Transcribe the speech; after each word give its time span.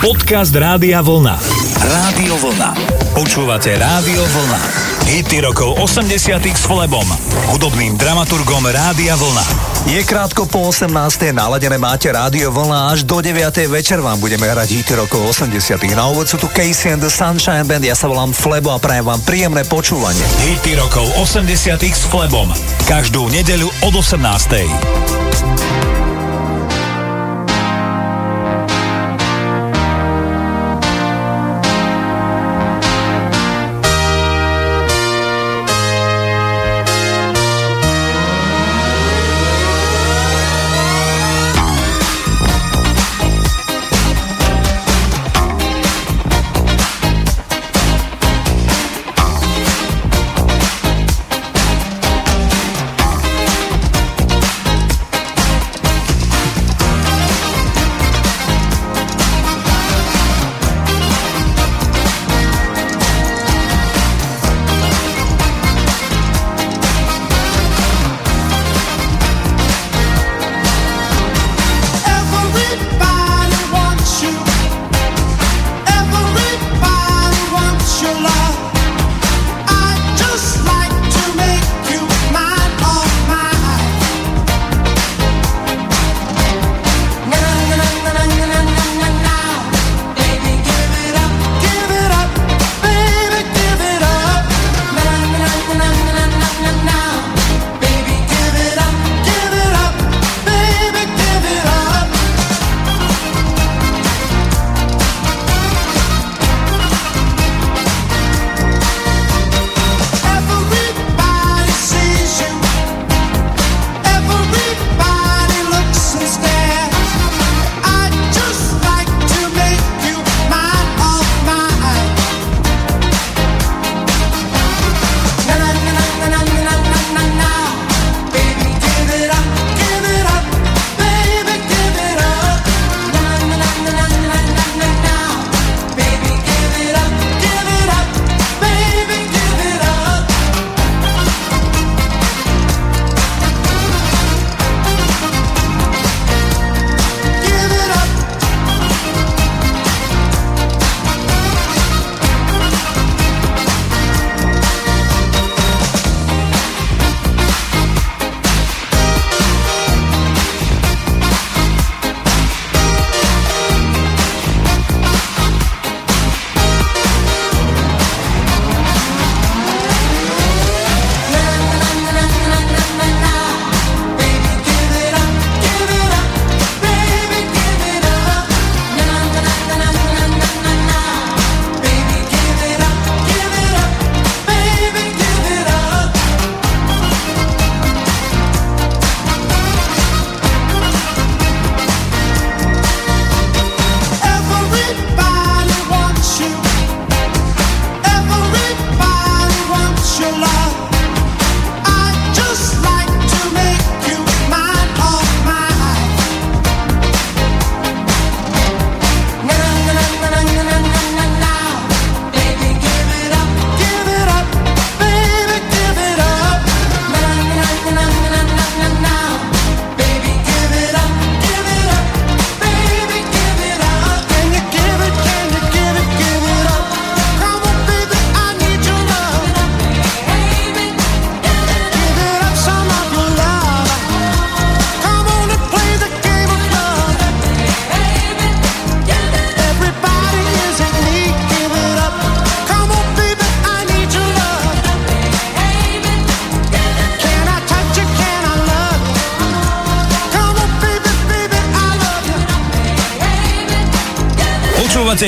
Podcast 0.00 0.56
Rádia 0.56 1.04
Vlna. 1.04 1.36
Rádio 1.76 2.32
Vlna. 2.40 2.72
Počúvate 3.12 3.76
Rádio 3.76 4.24
Vlna. 4.24 4.60
Hity 5.04 5.44
rokov 5.44 5.76
80 5.76 6.40
s 6.40 6.64
Flebom, 6.64 7.04
hudobným 7.52 8.00
dramaturgom 8.00 8.64
Rádia 8.64 9.12
Vlna. 9.12 9.44
Je 9.92 10.00
krátko 10.00 10.48
po 10.48 10.72
18. 10.72 10.88
naladené 11.36 11.76
máte 11.76 12.08
Rádio 12.08 12.48
Vlna 12.48 12.96
až 12.96 13.04
do 13.04 13.20
9. 13.20 13.52
večer 13.68 14.00
vám 14.00 14.16
budeme 14.16 14.48
hrať 14.48 14.80
hity 14.80 14.96
rokov 14.96 15.36
80 15.36 15.52
Na 15.92 16.08
úvod 16.08 16.24
sú 16.24 16.40
tu 16.40 16.48
Casey 16.48 16.96
and 16.96 17.04
the 17.04 17.12
Sunshine 17.12 17.68
Band, 17.68 17.84
ja 17.84 17.92
sa 17.92 18.08
volám 18.08 18.32
Flebo 18.32 18.72
a 18.72 18.80
prajem 18.80 19.04
vám 19.04 19.20
príjemné 19.28 19.68
počúvanie. 19.68 20.24
Hity 20.48 20.80
rokov 20.80 21.12
80 21.20 21.76
s 21.76 22.08
Flebom. 22.08 22.48
Každú 22.88 23.28
nedeľu 23.28 23.68
od 23.84 24.00
18. 24.00 25.19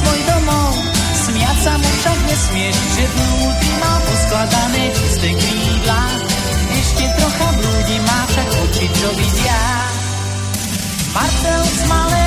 swój 0.00 0.20
domov 0.24 0.72
Smiať 1.20 1.58
sa 1.62 1.72
mu 1.76 1.90
však 2.00 2.18
nesmieš, 2.26 2.76
že 2.96 3.04
blúdy 3.12 3.70
má 3.78 3.94
poskladané 4.08 4.84
čisté 4.96 5.28
krídla 5.36 6.02
Ešte 6.80 7.04
trocha 7.20 7.48
blúdi 7.60 7.96
má 8.08 8.18
však 8.32 8.48
oči, 8.64 8.86
čo 8.88 9.08
vidia 9.14 9.62
Martel 11.12 11.62
z 11.68 11.82
malé 11.90 12.19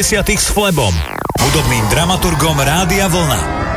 90. 0.00 0.32
s 0.32 0.48
Flebom, 0.48 0.96
hudobným 1.44 1.84
dramaturgom 1.92 2.56
Rádia 2.56 3.04
Vlna. 3.04 3.69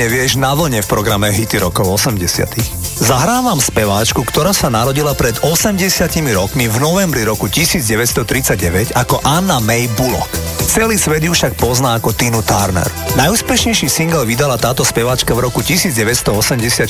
Rolincová, 0.00 0.08
čo 0.08 0.08
o 0.08 0.08
mne 0.08 0.16
vieš 0.16 0.32
na 0.40 0.56
vlne 0.56 0.80
v 0.80 0.88
programe 0.88 1.28
Hity 1.28 1.60
rokov 1.60 2.00
80. 2.00 3.04
Zahrávam 3.04 3.60
speváčku, 3.60 4.24
ktorá 4.24 4.56
sa 4.56 4.72
narodila 4.72 5.12
pred 5.12 5.36
80 5.44 5.76
rokmi 6.32 6.72
v 6.72 6.76
novembri 6.80 7.20
roku 7.20 7.52
1939 7.52 8.96
ako 8.96 9.20
Anna 9.28 9.60
May 9.60 9.92
Bullock. 10.00 10.39
Celý 10.70 10.94
svet 10.94 11.26
ju 11.26 11.34
však 11.34 11.58
pozná 11.58 11.98
ako 11.98 12.14
Tinu 12.14 12.46
Turner. 12.46 12.86
Najúspešnejší 13.18 13.90
single 13.90 14.22
vydala 14.22 14.54
táto 14.54 14.86
speváčka 14.86 15.34
v 15.34 15.50
roku 15.50 15.66
1984 15.66 16.86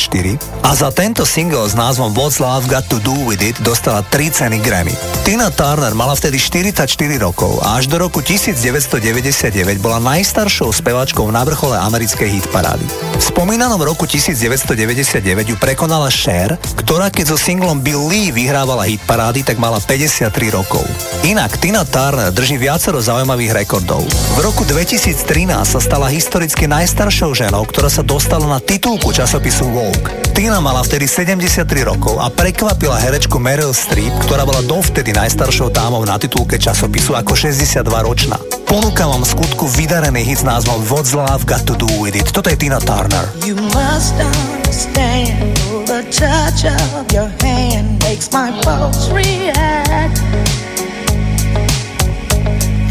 a 0.61 0.71
za 0.77 0.93
tento 0.93 1.25
single 1.25 1.65
s 1.65 1.73
názvom 1.73 2.13
What's 2.13 2.45
Love 2.45 2.69
Got 2.69 2.93
To 2.93 3.01
Do 3.01 3.17
With 3.25 3.41
It 3.41 3.57
dostala 3.65 4.05
3 4.05 4.37
ceny 4.37 4.61
Grammy. 4.61 4.93
Tina 5.25 5.49
Turner 5.49 5.97
mala 5.97 6.13
vtedy 6.13 6.37
44 6.37 6.85
rokov 7.25 7.57
a 7.65 7.81
až 7.81 7.89
do 7.89 7.97
roku 7.97 8.21
1999 8.21 9.49
bola 9.81 9.97
najstaršou 9.97 10.77
speváčkou 10.77 11.25
na 11.33 11.41
vrchole 11.49 11.81
americkej 11.81 12.37
hitparády. 12.37 13.10
V 13.21 13.29
spomínanom 13.37 13.77
roku 13.85 14.09
1999 14.09 15.53
ju 15.53 15.57
prekonala 15.61 16.09
Cher, 16.09 16.57
ktorá 16.73 17.13
keď 17.13 17.37
so 17.37 17.37
singlom 17.37 17.85
Bill 17.85 18.09
Lee 18.09 18.33
vyhrávala 18.33 18.89
hitparády, 18.89 19.45
tak 19.45 19.61
mala 19.61 19.77
53 19.77 20.33
rokov. 20.57 20.81
Inak 21.21 21.61
Tina 21.61 21.85
Turner 21.85 22.33
drží 22.33 22.57
viacero 22.57 22.97
zaujímavých 22.97 23.53
rekordov. 23.53 24.09
V 24.09 24.39
roku 24.41 24.65
2013 24.65 25.53
sa 25.69 25.81
stala 25.85 26.09
historicky 26.09 26.65
najstaršou 26.65 27.37
ženou, 27.37 27.69
ktorá 27.69 27.93
sa 27.93 28.01
dostala 28.01 28.49
na 28.49 28.57
titulku 28.57 29.13
časopisu 29.13 29.69
Vogue. 29.69 30.09
Tina 30.33 30.57
mala 30.65 30.81
vtedy 30.81 31.05
73 31.05 31.69
rokov 31.85 32.17
a 32.17 32.33
prekvapila 32.33 32.97
herečku 32.97 33.37
Meryl 33.37 33.77
Streep, 33.77 34.17
ktorá 34.25 34.49
bola 34.49 34.65
dovtedy 34.65 35.13
najstaršou 35.13 35.69
dámou 35.69 36.01
na 36.09 36.17
titulke 36.17 36.57
časopisu 36.57 37.13
ako 37.13 37.37
62 37.37 37.85
ročná. 37.85 38.41
Ponúkam 38.71 39.11
vám 39.11 39.27
skutku 39.27 39.67
vydarený 39.67 40.23
hit 40.23 40.39
s 40.39 40.45
názvom 40.47 40.79
What's 40.87 41.11
Love 41.11 41.43
Got 41.43 41.67
To 41.67 41.75
Do 41.75 41.91
With 41.99 42.15
It. 42.15 42.31
Toto 42.31 42.47
je 42.47 42.55
Tina 42.55 42.79
Turner. 42.79 43.27
You 43.43 43.59
must 43.59 44.15
understand 44.15 45.59
the 45.91 46.07
touch 46.15 46.71
of 46.71 47.11
your 47.11 47.27
hand 47.43 47.99
makes 48.07 48.31
my 48.31 48.55
pulse 48.63 49.11
react. 49.11 50.23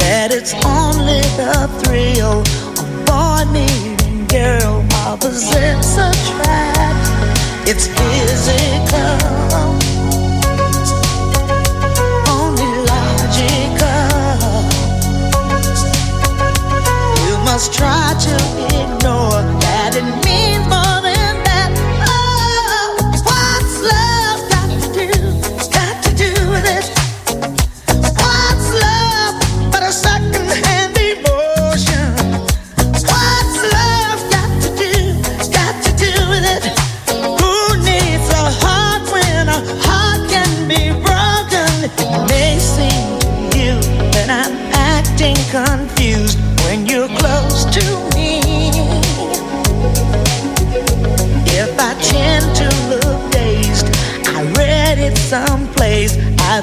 That 0.04 0.36
it's 0.36 0.52
only 0.68 1.24
the 1.40 1.72
thrill 1.80 2.44
of 2.76 2.88
boy 3.08 3.48
meeting 3.56 4.28
girl 4.28 4.84
opposites 5.08 5.96
attract. 5.96 7.08
It's 7.64 7.88
physical. 7.88 9.89
Must 17.60 17.74
try 17.74 18.16
to 18.18 18.36
ignore 18.80 19.44
that 19.60 19.79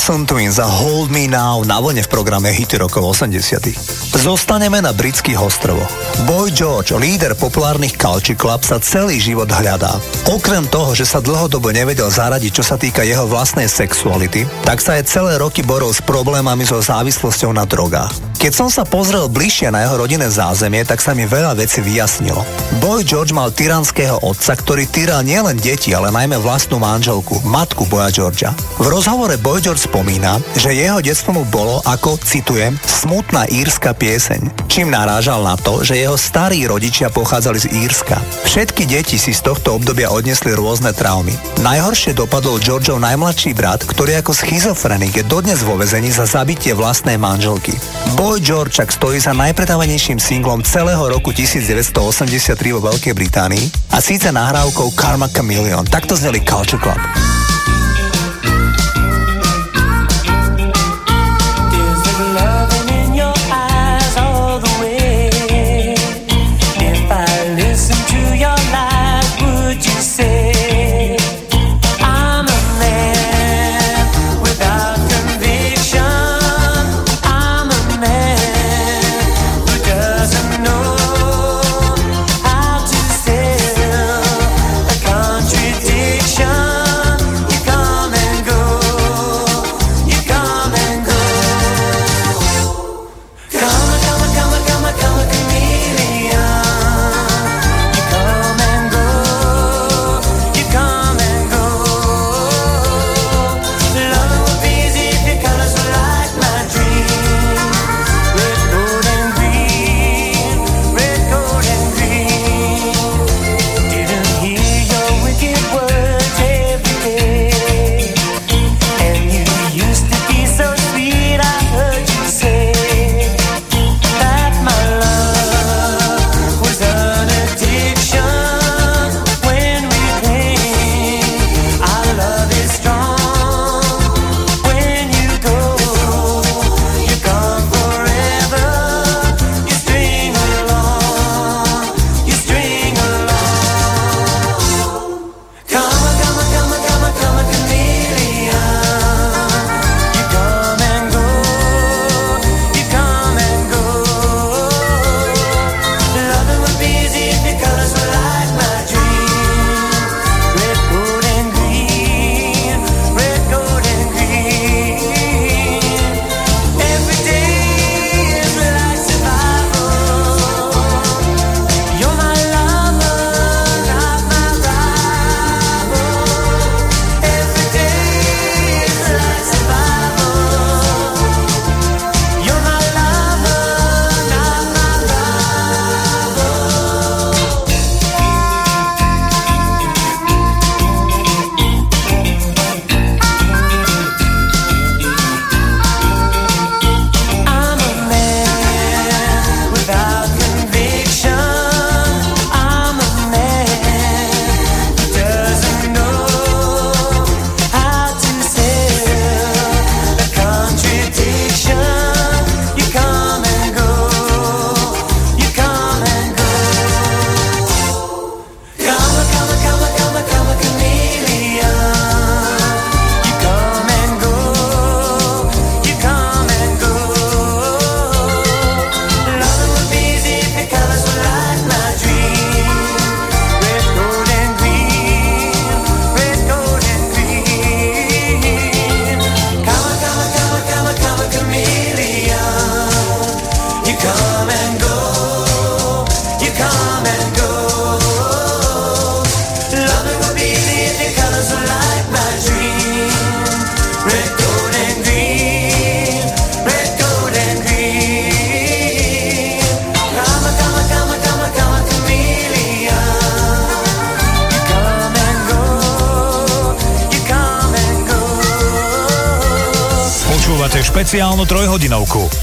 Thompson 0.00 0.24
Twins 0.24 0.56
a 0.56 0.64
Hold 0.64 1.12
Me 1.12 1.28
Now 1.28 1.60
na 1.60 1.76
vlne 1.76 2.00
v 2.00 2.08
programe 2.08 2.48
Hity 2.48 2.80
rokov 2.80 3.20
80 3.20 4.16
Zostaneme 4.16 4.80
na 4.80 4.96
britských 4.96 5.36
ostrovoch. 5.36 5.92
Boy 6.24 6.48
George, 6.56 6.96
líder 6.96 7.36
populárnych 7.36 8.00
Culture 8.00 8.32
Club, 8.32 8.64
sa 8.64 8.80
celý 8.80 9.20
život 9.20 9.52
hľadá. 9.52 10.00
Okrem 10.24 10.64
toho, 10.72 10.96
že 10.96 11.04
sa 11.04 11.20
dlhodobo 11.20 11.68
nevedel 11.68 12.08
zaradiť, 12.08 12.48
čo 12.48 12.64
sa 12.64 12.80
týka 12.80 13.04
jeho 13.04 13.28
vlastnej 13.28 13.68
sexuality, 13.68 14.48
tak 14.64 14.80
sa 14.80 14.96
aj 14.96 15.04
celé 15.04 15.36
roky 15.36 15.60
borol 15.60 15.92
s 15.92 16.00
problémami 16.00 16.64
so 16.64 16.80
závislosťou 16.80 17.52
na 17.52 17.68
drogách. 17.68 18.29
Keď 18.40 18.56
som 18.56 18.72
sa 18.72 18.88
pozrel 18.88 19.28
bližšie 19.28 19.68
na 19.68 19.84
jeho 19.84 20.00
rodinné 20.00 20.24
zázemie, 20.32 20.80
tak 20.88 21.04
sa 21.04 21.12
mi 21.12 21.28
veľa 21.28 21.60
vecí 21.60 21.84
vyjasnilo. 21.84 22.40
Boy 22.80 23.04
George 23.04 23.36
mal 23.36 23.52
tyranského 23.52 24.16
otca, 24.24 24.56
ktorý 24.56 24.88
tyral 24.88 25.20
nielen 25.20 25.60
deti, 25.60 25.92
ale 25.92 26.08
najmä 26.08 26.40
vlastnú 26.40 26.80
manželku, 26.80 27.44
matku 27.44 27.84
Boya 27.92 28.08
Georgia. 28.08 28.56
V 28.80 28.88
rozhovore 28.88 29.36
Boy 29.36 29.60
George 29.60 29.84
spomína, 29.84 30.40
že 30.56 30.72
jeho 30.72 31.04
detstvo 31.04 31.36
mu 31.36 31.44
bolo, 31.52 31.84
ako 31.84 32.16
citujem, 32.16 32.80
smutná 32.80 33.44
írska 33.52 33.92
pieseň, 33.92 34.72
čím 34.72 34.88
narážal 34.88 35.44
na 35.44 35.60
to, 35.60 35.84
že 35.84 36.00
jeho 36.00 36.16
starí 36.16 36.64
rodičia 36.64 37.12
pochádzali 37.12 37.60
z 37.60 37.68
Írska. 37.76 38.24
Všetky 38.48 38.88
deti 38.88 39.20
si 39.20 39.36
z 39.36 39.44
tohto 39.44 39.76
obdobia 39.76 40.08
odnesli 40.08 40.56
rôzne 40.56 40.96
traumy. 40.96 41.36
Najhoršie 41.60 42.16
dopadol 42.16 42.56
Georgeov 42.56 43.04
najmladší 43.04 43.52
brat, 43.52 43.84
ktorý 43.84 44.24
ako 44.24 44.32
schizofrenik 44.32 45.20
je 45.20 45.28
dodnes 45.28 45.60
vo 45.60 45.76
vezení 45.76 46.08
za 46.08 46.24
zabitie 46.24 46.72
vlastnej 46.72 47.20
manželky. 47.20 47.76
Boy 48.16 48.29
George 48.38 48.70
však 48.70 48.92
stojí 48.92 49.18
za 49.18 49.34
najpredávanejším 49.34 50.22
singlom 50.22 50.62
celého 50.62 51.02
roku 51.08 51.34
1983 51.34 52.54
vo 52.76 52.80
Veľkej 52.86 53.16
Británii 53.16 53.64
a 53.90 53.98
síce 53.98 54.30
nahrávkou 54.30 54.94
Karma 54.94 55.26
Chameleon. 55.26 55.82
Takto 55.88 56.14
zneli 56.14 56.38
Culture 56.46 56.78
Club. 56.78 57.39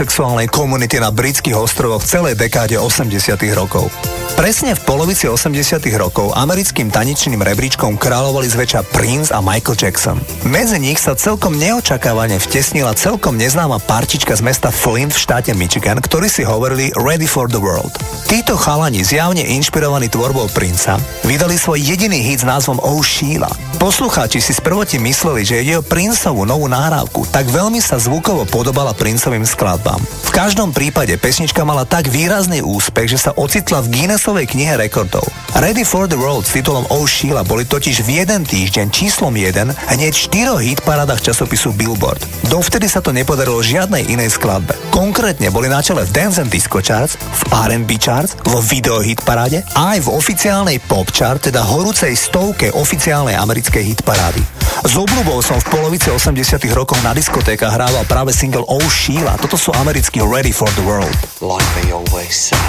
Homosexuálnej 0.00 0.48
komunity 0.48 0.96
na 0.96 1.12
britských 1.12 1.52
ostrovoch 1.52 2.00
v 2.00 2.08
celej 2.08 2.34
dekáde 2.40 2.72
80 2.80 3.36
rokov. 3.52 3.92
Presne 4.32 4.72
v 4.72 4.80
polovici 4.88 5.28
80 5.28 5.76
rokov 6.00 6.32
americkým 6.32 6.88
tanečným 6.88 7.36
rebríčkom 7.36 8.00
kráľovali 8.00 8.48
zväčša 8.48 8.80
Prince 8.96 9.28
a 9.28 9.44
Michael 9.44 9.76
Jackson. 9.76 10.16
Medzi 10.48 10.80
nich 10.80 10.96
sa 10.96 11.12
celkom 11.12 11.52
neočakávane 11.60 12.40
vtesnila 12.40 12.96
celkom 12.96 13.36
neznáma 13.36 13.76
partička 13.84 14.32
z 14.32 14.40
mesta 14.40 14.72
Flint 14.72 15.12
v 15.12 15.20
štáte 15.20 15.52
Michigan, 15.52 16.00
ktorí 16.00 16.32
si 16.32 16.48
hovorili 16.48 16.96
Ready 16.96 17.28
for 17.28 17.52
the 17.52 17.60
World. 17.60 17.92
Títo 18.24 18.56
chalani, 18.56 19.04
zjavne 19.04 19.44
inšpirovaní 19.44 20.08
tvorbou 20.08 20.48
Princa, 20.56 20.96
vydali 21.28 21.60
svoj 21.60 21.76
jediný 21.76 22.24
hit 22.24 22.40
s 22.40 22.48
názvom 22.48 22.80
Oh 22.80 23.04
Sheila. 23.04 23.52
Poslucháči 23.80 24.44
si 24.44 24.52
sprvoti 24.52 25.00
mysleli, 25.00 25.40
že 25.40 25.64
ide 25.64 25.80
o 25.80 25.82
Princovú 25.82 26.44
novú 26.44 26.68
nahrávku, 26.68 27.24
tak 27.32 27.48
veľmi 27.48 27.80
sa 27.80 27.96
zvukovo 27.96 28.44
podobala 28.44 28.92
Princovým 28.92 29.48
skladbám. 29.48 29.96
V 30.28 30.30
každom 30.36 30.68
prípade 30.68 31.16
pesnička 31.16 31.64
mala 31.64 31.88
tak 31.88 32.12
výrazný 32.12 32.60
úspech, 32.60 33.16
že 33.16 33.16
sa 33.16 33.32
ocitla 33.32 33.80
v 33.80 33.88
Guinnessovej 33.88 34.52
knihe 34.52 34.76
rekordov. 34.76 35.24
Ready 35.56 35.88
for 35.88 36.04
the 36.04 36.20
World 36.20 36.44
s 36.44 36.52
titulom 36.52 36.84
Oh 36.92 37.08
Sheila 37.08 37.40
boli 37.40 37.64
totiž 37.64 38.04
v 38.04 38.20
jeden 38.20 38.44
týždeň 38.44 38.92
číslom 38.92 39.32
1 39.32 39.72
hneď 39.72 40.12
v 40.12 40.24
štyroch 40.28 40.60
hit 40.60 40.84
parádach 40.84 41.24
časopisu 41.24 41.72
Billboard. 41.72 42.20
Dovtedy 42.52 42.84
sa 42.84 43.00
to 43.00 43.16
nepodarilo 43.16 43.64
žiadnej 43.64 44.12
inej 44.12 44.36
skladbe. 44.36 44.76
Konkrétne 45.00 45.48
boli 45.48 45.72
na 45.72 45.80
čele 45.80 46.04
v 46.04 46.12
Dance 46.12 46.44
and 46.44 46.52
Disco 46.52 46.84
Charts, 46.84 47.16
v 47.16 47.42
R&B 47.56 47.96
Charts, 47.96 48.36
vo 48.44 48.60
video 48.60 49.00
hit 49.00 49.24
paráde 49.24 49.64
a 49.72 49.96
aj 49.96 50.04
v 50.04 50.12
oficiálnej 50.12 50.76
pop 50.76 51.08
chart, 51.08 51.40
teda 51.40 51.64
horúcej 51.64 52.12
stovke 52.12 52.68
oficiálnej 52.68 53.32
americkej 53.32 53.80
hit 53.80 54.04
parády. 54.04 54.44
S 54.84 54.92
obľubou 55.00 55.40
som 55.40 55.56
v 55.56 55.72
polovici 55.72 56.12
80 56.12 56.36
rokov 56.76 57.00
na 57.00 57.16
diskotékach 57.16 57.80
hrával 57.80 58.04
práve 58.04 58.36
single 58.36 58.68
Oh 58.68 58.84
Sheila. 58.92 59.40
Toto 59.40 59.56
sú 59.56 59.72
americkí 59.80 60.20
Ready 60.20 60.52
for 60.52 60.68
the 60.76 60.84
World. 60.84 61.16
Like 61.40 61.64
they 61.80 61.96
always 61.96 62.52
say, 62.52 62.60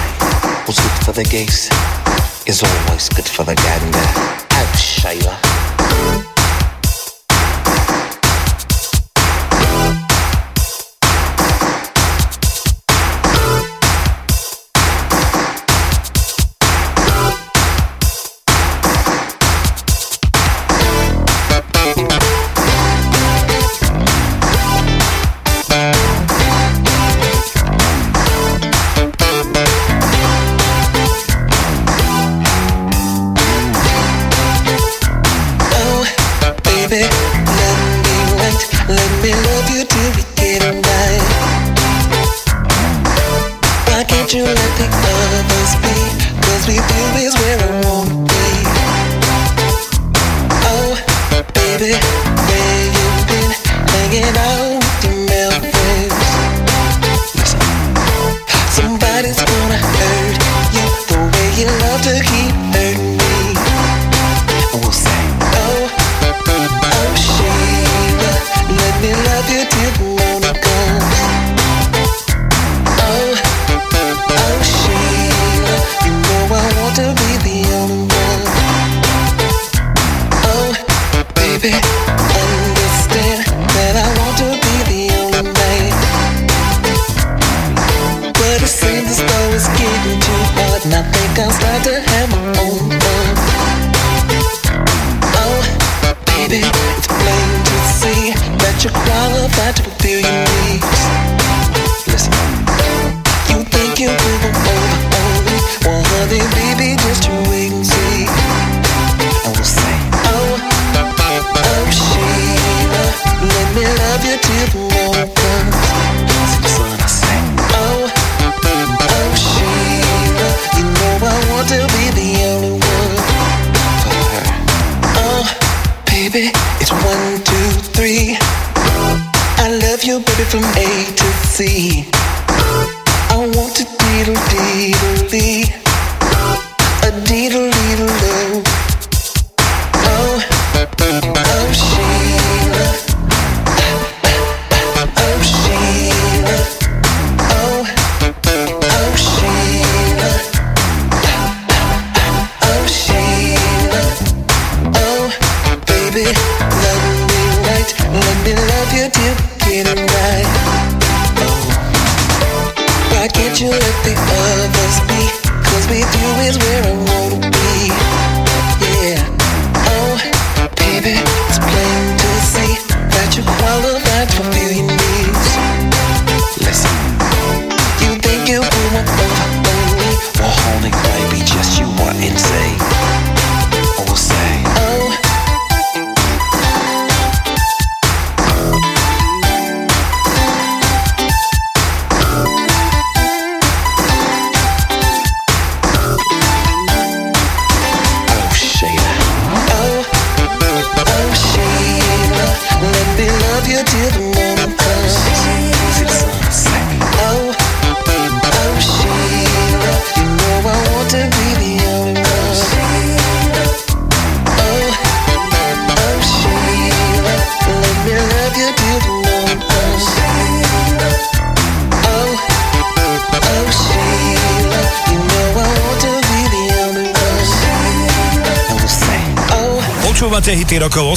what's 0.64 0.80
good 0.80 0.96
for 1.04 1.12
the 1.12 1.28
geese 1.28 1.68
is 2.48 2.64
always 2.64 3.12
good 3.12 3.28
for 3.28 3.44
the 3.44 3.52
gander. 3.60 4.08
Oh, 4.56 4.72
Shayla. 4.72 6.31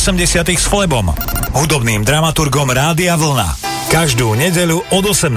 80 0.06 0.53
s 0.53 0.70
Flebom, 0.70 1.10
hudobným 1.58 2.06
dramaturgom 2.06 2.70
Rádia 2.70 3.18
Vlna. 3.18 3.58
Každú 3.89 4.38
nedeľu 4.38 4.86
od 4.93 5.01
18. 5.01 5.34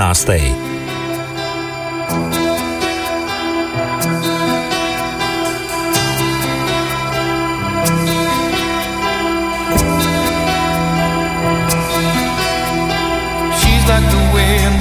She's 13.56 13.84
like 13.88 14.04
the 14.12 14.24
wind 14.36 14.80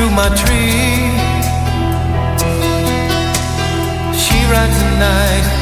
through 0.00 0.12
my 0.16 0.32
tree. 0.32 1.12
She 4.16 4.40
rides 4.48 4.72
the 4.80 4.92
night 4.96 5.57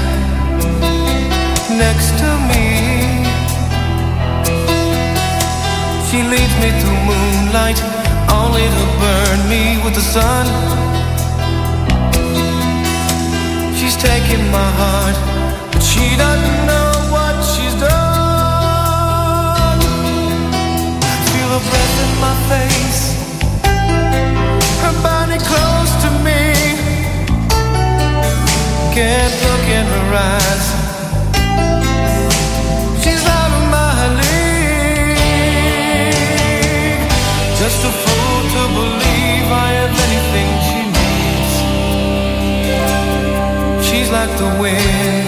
me 6.61 6.70
through 6.80 7.00
moonlight, 7.11 7.78
only 8.30 8.62
to 8.62 8.86
burn 9.00 9.48
me 9.48 9.78
with 9.84 9.94
the 9.94 10.00
sun. 10.00 10.46
She's 13.76 13.96
taking 13.96 14.50
my 14.50 14.70
heart, 14.80 15.16
but 15.72 15.82
she 15.82 16.16
doesn't 16.16 16.66
know 16.66 16.92
what 17.14 17.34
she's 17.52 17.74
done. 17.80 19.80
Feel 21.30 21.48
her 21.57 21.64
breath 21.70 21.96
in 22.04 22.12
my 22.26 22.34
face, 22.52 23.02
her 24.84 24.94
body 25.02 25.38
close 25.50 25.92
to 26.04 26.11
me. 26.26 26.42
Can't 28.94 29.34
look 29.44 29.66
in 29.78 29.86
her 29.94 30.14
eyes. 30.14 30.76
The 44.35 44.59
wind. 44.61 45.26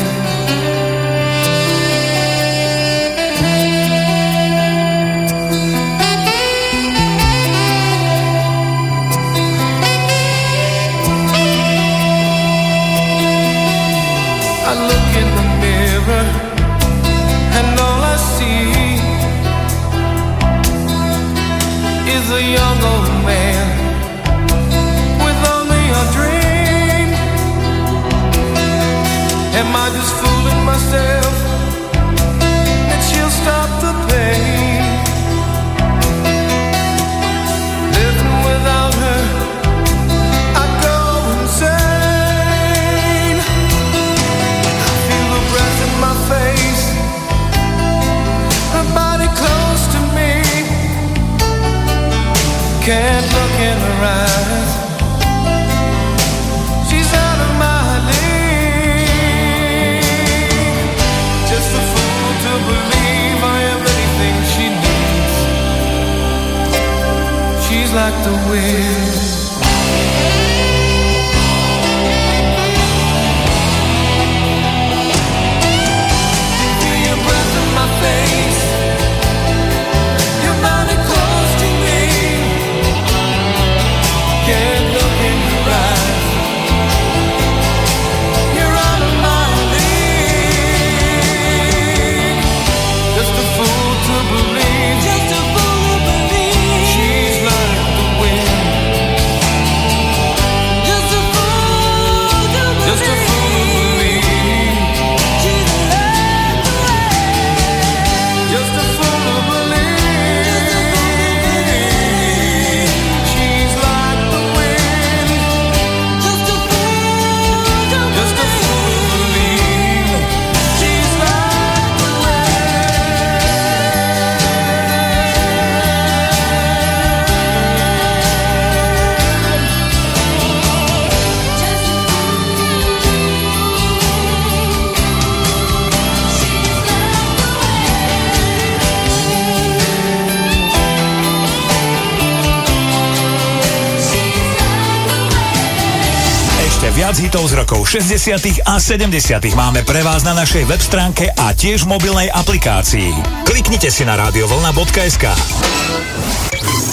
Rokov 147.89 148.05
60. 148.05 148.69
a 148.69 148.77
70. 148.77 149.57
máme 149.57 149.81
pre 149.81 150.05
vás 150.05 150.21
na 150.21 150.37
našej 150.37 150.69
web 150.69 150.77
stránke 150.77 151.33
a 151.33 151.57
tiež 151.57 151.89
mobilnej 151.89 152.29
aplikácii. 152.29 153.17
Kliknite 153.49 153.89
si 153.89 154.05
na 154.05 154.13
radiovolna.sk 154.13 155.25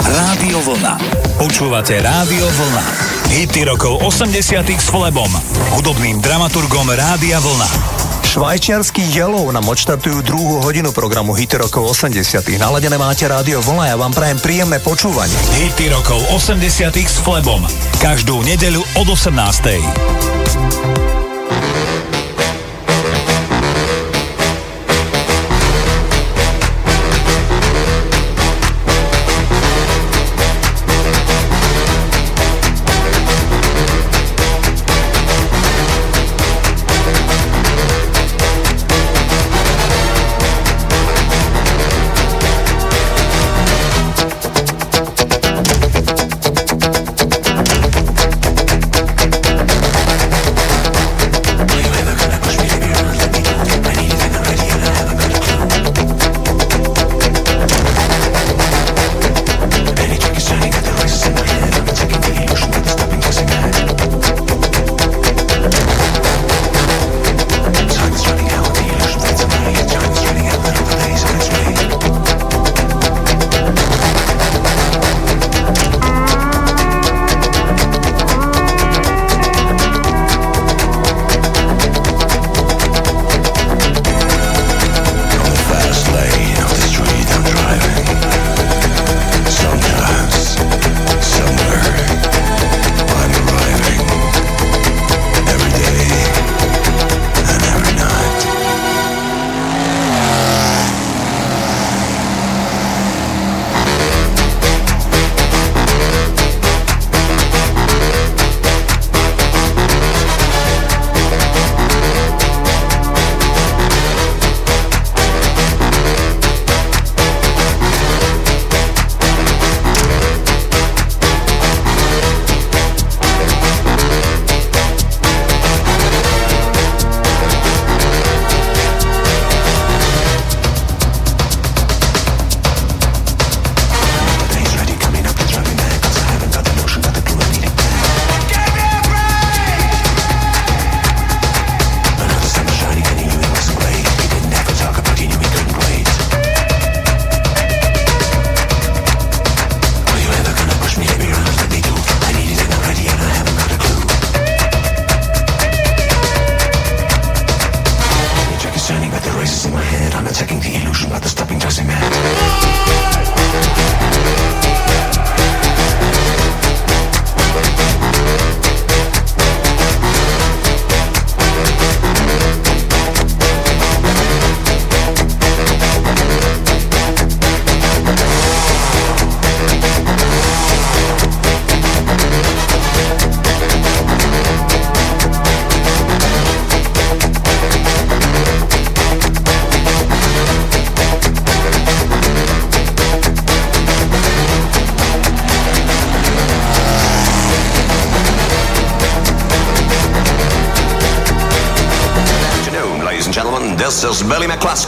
Rádio 0.07 0.57
Vlna. 0.63 0.95
Počúvate 1.35 1.99
Rádio 1.99 2.47
Vlna. 2.47 2.85
Hity 3.27 3.67
rokov 3.67 4.07
80. 4.07 4.39
s 4.71 4.87
Flebom, 4.87 5.27
hudobným 5.75 6.23
dramaturgom 6.23 6.87
Rádia 6.87 7.43
Vlna. 7.43 7.67
Švajčiarsky 8.23 9.03
Yellow 9.11 9.51
nám 9.51 9.67
odštartujú 9.67 10.23
druhú 10.23 10.63
hodinu 10.63 10.95
programu 10.95 11.35
Hity 11.35 11.59
rokov 11.59 11.91
80. 11.91 12.23
Naladené 12.55 12.95
máte 12.95 13.27
rádio 13.27 13.59
Vlna, 13.59 13.91
ja 13.91 13.99
vám 13.99 14.15
prajem 14.15 14.39
príjemné 14.39 14.79
počúvanie. 14.79 15.35
Hity 15.59 15.91
rokov 15.91 16.23
80. 16.31 16.63
s 17.03 17.19
Flebom. 17.19 17.67
Každú 17.99 18.47
nedeľu 18.47 18.79
od 18.95 19.07
18. 19.11 20.34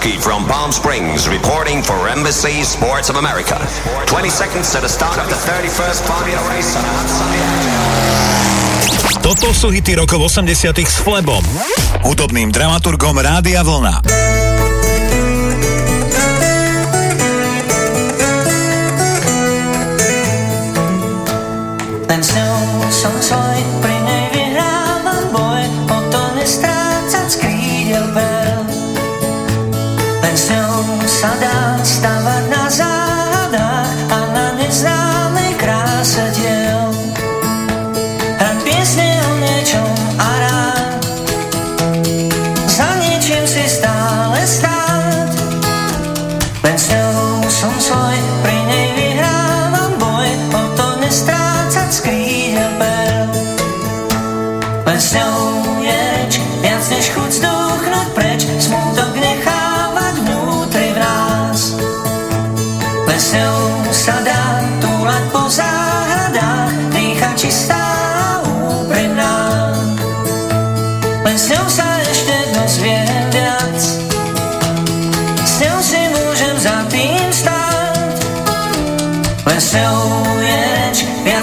Kowalski 0.08 0.22
from 0.22 0.46
Palm 0.48 0.72
Springs 0.72 1.28
reporting 1.28 1.84
for 1.84 2.08
Embassy 2.08 2.64
Sports 2.64 3.10
of 3.10 3.18
America. 3.18 3.60
20 4.08 4.30
seconds 4.30 4.72
to 4.72 4.80
the 4.80 4.88
start 4.88 5.20
of 5.20 5.28
the 5.28 5.36
31st 5.36 6.02
Formula 6.08 6.50
race 6.50 6.76
on 6.76 6.84
a 6.84 6.88
hot 6.88 7.08
sunny 7.12 7.42
Toto 9.20 9.52
sú 9.52 9.68
hity 9.68 10.00
rokov 10.00 10.32
80 10.32 10.88
s 10.88 11.04
Flebom, 11.04 11.44
hudobným 12.08 12.52
dramaturgom 12.56 13.20
Rádia 13.20 13.64
Vlna. 13.68 14.00
Then 22.08 22.24
soon, 22.24 22.92
soon, 22.92 23.20
soon. 23.20 23.47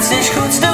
sich 0.04 0.32
kurz. 0.34 0.73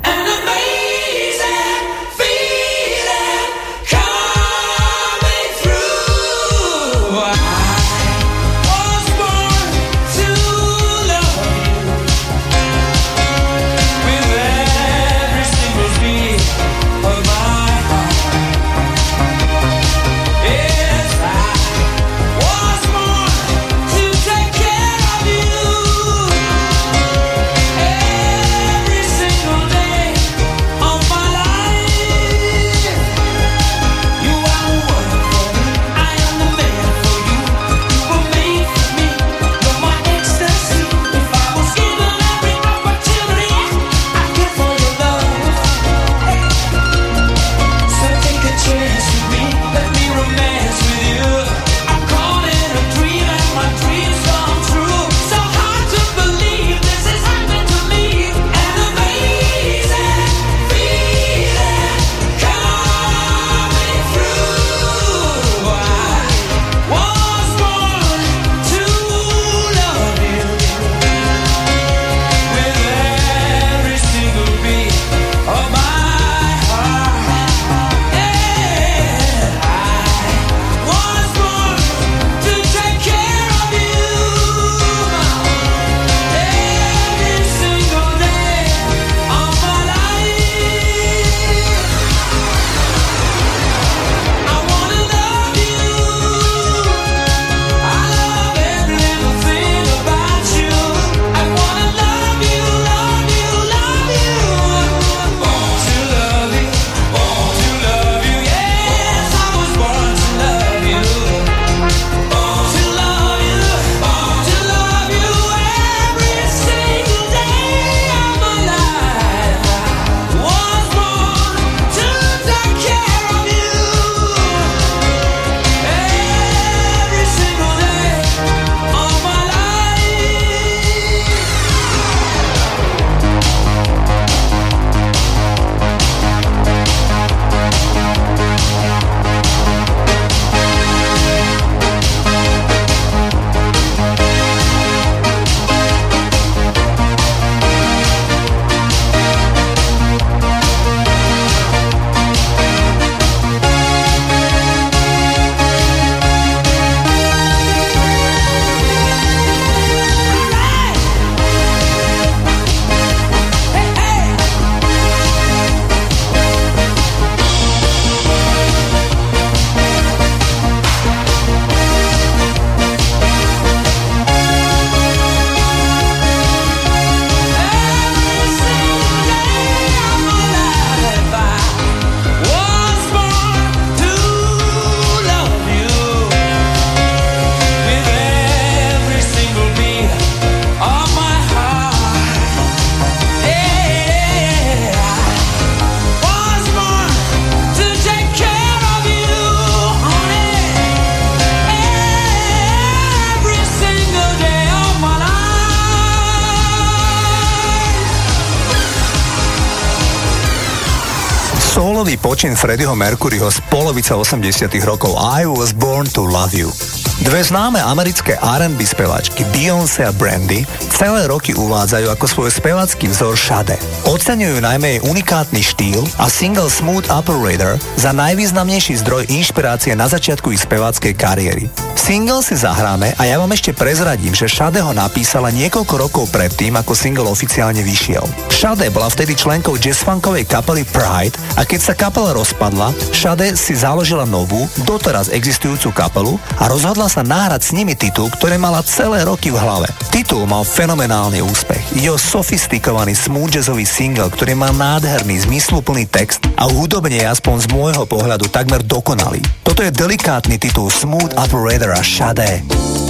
Počin 212.41 212.57
Freddieho 212.57 212.97
Mercuryho 212.97 213.53
z 213.53 213.61
polovice 213.69 214.17
80 214.17 214.73
rokov 214.81 215.13
I 215.13 215.45
Was 215.45 215.77
Born 215.77 216.09
to 216.09 216.25
Love 216.25 216.57
You. 216.57 216.73
Dve 217.21 217.37
známe 217.45 217.77
americké 217.85 218.33
R&B 218.41 218.81
speváčky 218.81 219.45
Beyoncé 219.53 220.09
a 220.09 220.09
Brandy 220.09 220.65
celé 220.89 221.29
roky 221.29 221.53
uvádzajú 221.53 222.09
ako 222.09 222.25
svoj 222.25 222.49
spevácky 222.49 223.13
vzor 223.13 223.37
Shade. 223.37 223.77
Oceňujú 224.09 224.57
najmä 224.57 224.97
jej 224.97 224.99
unikátny 225.05 225.61
štýl 225.61 226.01
a 226.17 226.33
single 226.33 226.73
Smooth 226.73 227.13
Operator 227.13 227.77
za 228.01 228.09
najvýznamnejší 228.09 228.97
zdroj 229.05 229.29
inšpirácie 229.29 229.93
na 229.93 230.09
začiatku 230.09 230.49
ich 230.49 230.65
speváckej 230.65 231.13
kariéry. 231.13 231.90
Single 232.01 232.41
si 232.41 232.57
zahráme 232.57 233.13
a 233.13 233.29
ja 233.29 233.37
vám 233.37 233.53
ešte 233.53 233.77
prezradím, 233.77 234.33
že 234.33 234.49
Shade 234.49 234.81
ho 234.81 234.89
napísala 234.89 235.53
niekoľko 235.53 235.93
rokov 236.01 236.33
predtým, 236.33 236.73
ako 236.73 236.97
single 236.97 237.29
oficiálne 237.29 237.85
vyšiel. 237.85 238.25
Shade 238.49 238.89
bola 238.89 239.05
vtedy 239.05 239.37
členkou 239.37 239.77
jazzfunkovej 239.77 240.49
kapely 240.49 240.81
Pride 240.89 241.37
a 241.53 241.61
keď 241.61 241.77
sa 241.77 241.93
kapela 241.93 242.33
rozpadla, 242.33 242.89
Shade 243.13 243.53
si 243.53 243.77
založila 243.77 244.25
novú, 244.25 244.65
doteraz 244.81 245.29
existujúcu 245.29 245.93
kapelu 245.93 246.41
a 246.57 246.65
rozhodla 246.65 247.05
sa 247.05 247.21
nahrať 247.21 247.69
s 247.69 247.71
nimi 247.77 247.93
titul, 247.93 248.33
ktorý 248.33 248.57
mala 248.57 248.81
celé 248.81 249.21
roky 249.21 249.53
v 249.53 249.61
hlave. 249.61 249.85
Titul 250.09 250.49
mal 250.49 250.65
fenomenálny 250.65 251.45
úspech. 251.45 252.01
Ide 252.01 252.09
o 252.09 252.17
sofistikovaný 252.17 253.13
smooth 253.13 253.61
jazzový 253.61 253.85
single, 253.85 254.33
ktorý 254.33 254.57
má 254.57 254.73
nádherný, 254.73 255.45
zmysluplný 255.45 256.09
text 256.09 256.41
a 256.57 256.65
hudobne 256.65 257.21
je 257.21 257.29
aspoň 257.29 257.55
z 257.61 257.67
môjho 257.69 258.09
pohľadu 258.09 258.49
takmer 258.49 258.81
dokonalý. 258.81 259.45
Toto 259.61 259.85
je 259.85 259.93
delikátny 259.93 260.57
titul 260.57 260.89
Smooth 260.89 261.37
Operator 261.37 261.90
a 261.93 262.03
Shade. 262.03 263.00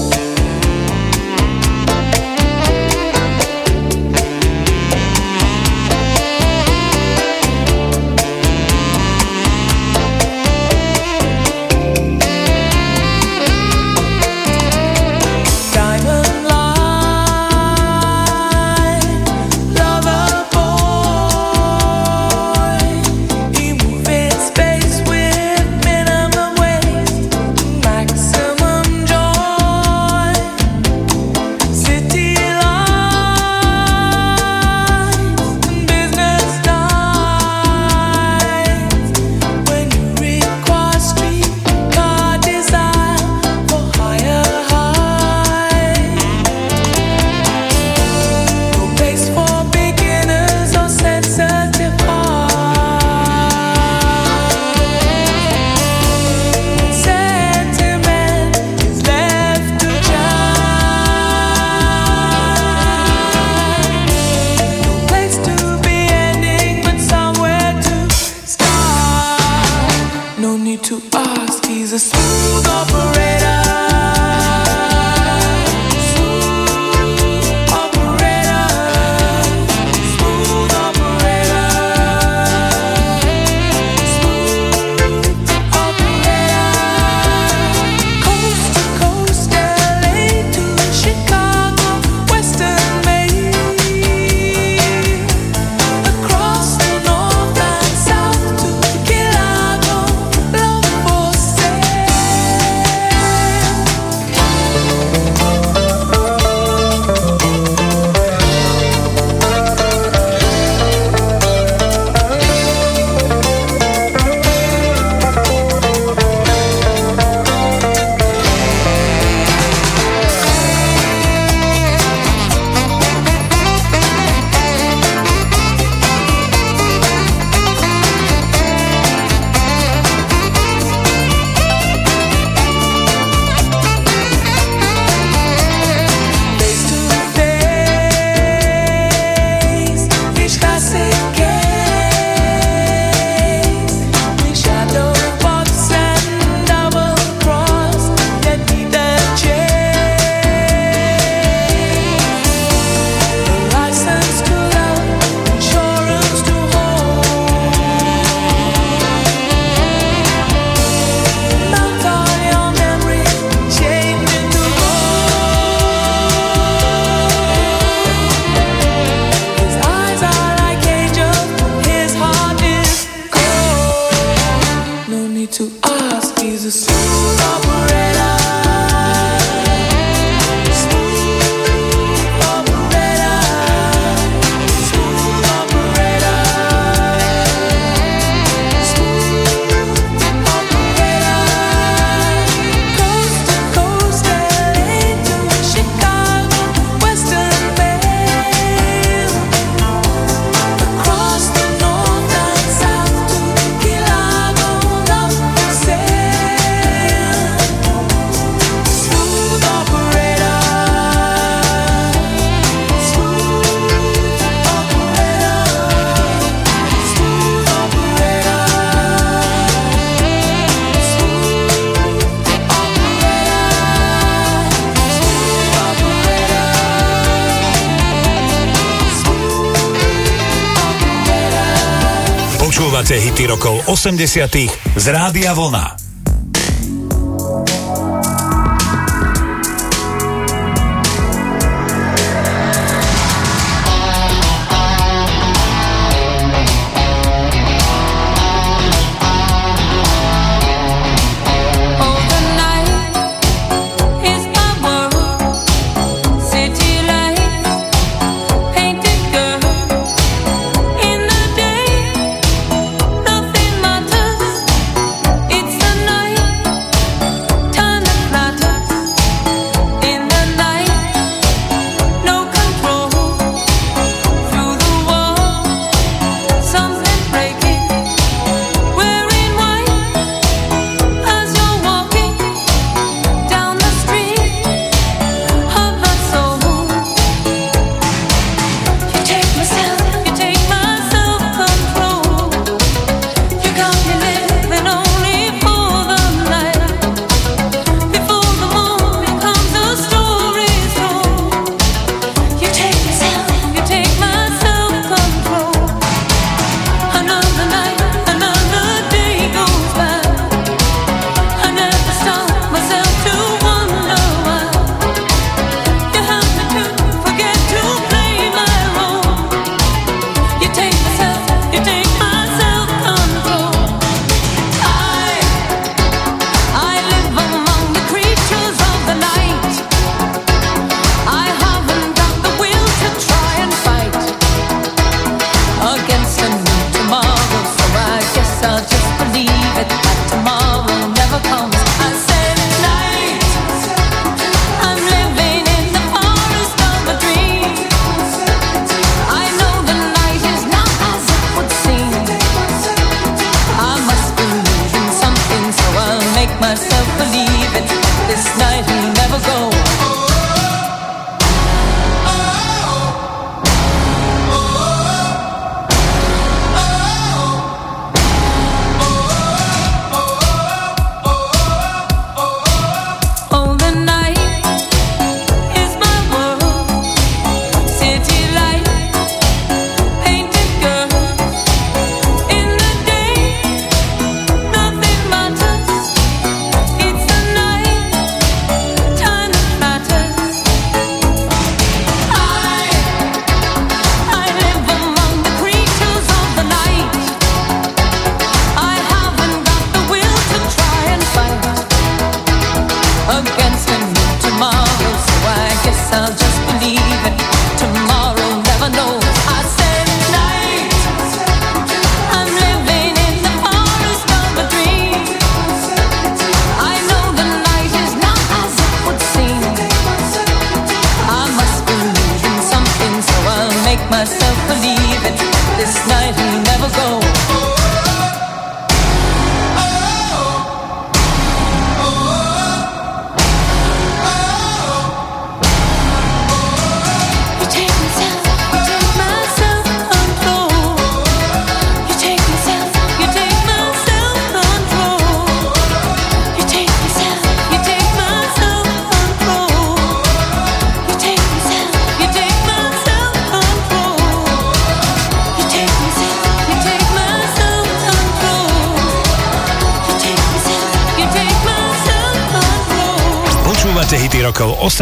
Počúvate 232.81 233.13
hity 233.13 233.45
rokov 233.45 233.77
80 233.93 234.97
z 234.97 235.05
Rádia 235.13 235.53
Vlna. 235.53 236.00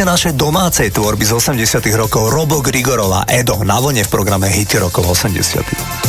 Rámci 0.00 0.32
našej 0.32 0.40
domácej 0.40 0.88
tvorby 0.96 1.28
z 1.28 1.60
80 1.60 1.84
rokov 1.92 2.32
Robo 2.32 2.64
Grigorova 2.64 3.28
Edo 3.28 3.60
na 3.60 3.76
vlne 3.76 4.00
v 4.00 4.08
programe 4.08 4.48
Hity 4.48 4.80
rokov 4.80 5.04
80 5.12 5.60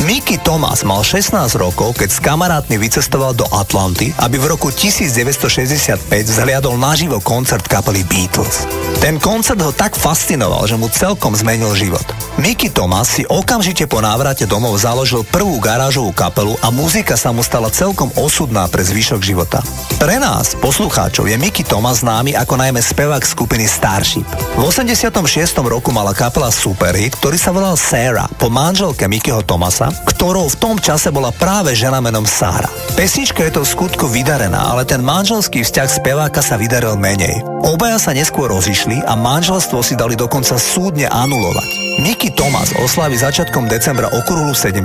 Mickey 0.08 0.40
Thomas 0.40 0.80
mal 0.80 1.04
16 1.04 1.36
rokov, 1.60 2.00
keď 2.00 2.08
s 2.08 2.16
kamarátmi 2.24 2.80
vycestoval 2.80 3.36
do 3.36 3.44
Atlanty, 3.52 4.08
aby 4.16 4.40
v 4.40 4.56
roku 4.56 4.72
1965 4.72 6.08
zhliadol 6.08 6.80
naživo 6.80 7.20
koncert 7.20 7.68
kapely 7.68 8.00
Beatles. 8.08 8.64
Ten 9.04 9.20
koncert 9.20 9.60
ho 9.60 9.76
tak 9.76 9.92
fascinoval, 9.92 10.64
že 10.64 10.80
mu 10.80 10.88
celkom 10.88 11.36
zmenil 11.36 11.76
život. 11.76 12.08
Mickey 12.40 12.72
Thomas 12.72 13.12
si 13.12 13.28
okamžite 13.28 13.84
po 13.92 14.00
návrate 14.00 14.48
domov 14.48 14.72
založil 14.80 15.20
prvú 15.28 15.60
garážovú 15.60 16.16
kapelu 16.16 16.56
a 16.64 16.72
muzika 16.72 17.12
sa 17.20 17.28
mu 17.28 17.44
stala 17.44 17.68
celkom 17.68 18.08
osudná 18.16 18.64
pre 18.72 18.80
zvyšok 18.80 19.20
života. 19.20 19.60
Pre 20.02 20.18
nás, 20.18 20.58
poslucháčov, 20.58 21.30
je 21.30 21.38
Mickey 21.38 21.62
Thomas 21.62 22.02
známy 22.02 22.34
ako 22.34 22.58
najmä 22.58 22.82
spevák 22.82 23.22
skupiny 23.22 23.70
Starship. 23.70 24.26
V 24.58 24.66
86. 24.66 25.14
roku 25.62 25.94
mala 25.94 26.10
kapela 26.10 26.50
Superhit, 26.50 27.14
ktorý 27.22 27.38
sa 27.38 27.54
volal 27.54 27.78
Sarah, 27.78 28.26
po 28.34 28.50
manželke 28.50 29.06
Mickeyho 29.06 29.46
Thomasa, 29.46 29.94
ktorou 30.10 30.50
v 30.50 30.58
tom 30.58 30.74
čase 30.82 31.14
bola 31.14 31.30
práve 31.30 31.78
žena 31.78 32.02
menom 32.02 32.26
Sara. 32.26 32.66
Pesnička 32.98 33.46
je 33.46 33.54
to 33.54 33.62
v 33.62 33.70
skutku 33.78 34.10
vydarená, 34.10 34.74
ale 34.74 34.82
ten 34.82 35.06
manželský 35.06 35.62
vzťah 35.62 35.86
speváka 35.86 36.42
sa 36.42 36.58
vydaril 36.58 36.98
menej. 36.98 37.46
Obaja 37.62 38.02
sa 38.02 38.10
neskôr 38.10 38.50
rozišli 38.50 39.06
a 39.06 39.14
manželstvo 39.14 39.86
si 39.86 39.94
dali 39.94 40.18
dokonca 40.18 40.58
súdne 40.58 41.06
anulovať. 41.14 41.82
Mickey 42.02 42.34
Thomas 42.34 42.74
oslaví 42.82 43.14
začiatkom 43.14 43.70
decembra 43.70 44.10
okrúhlu 44.10 44.50
70 44.50 44.82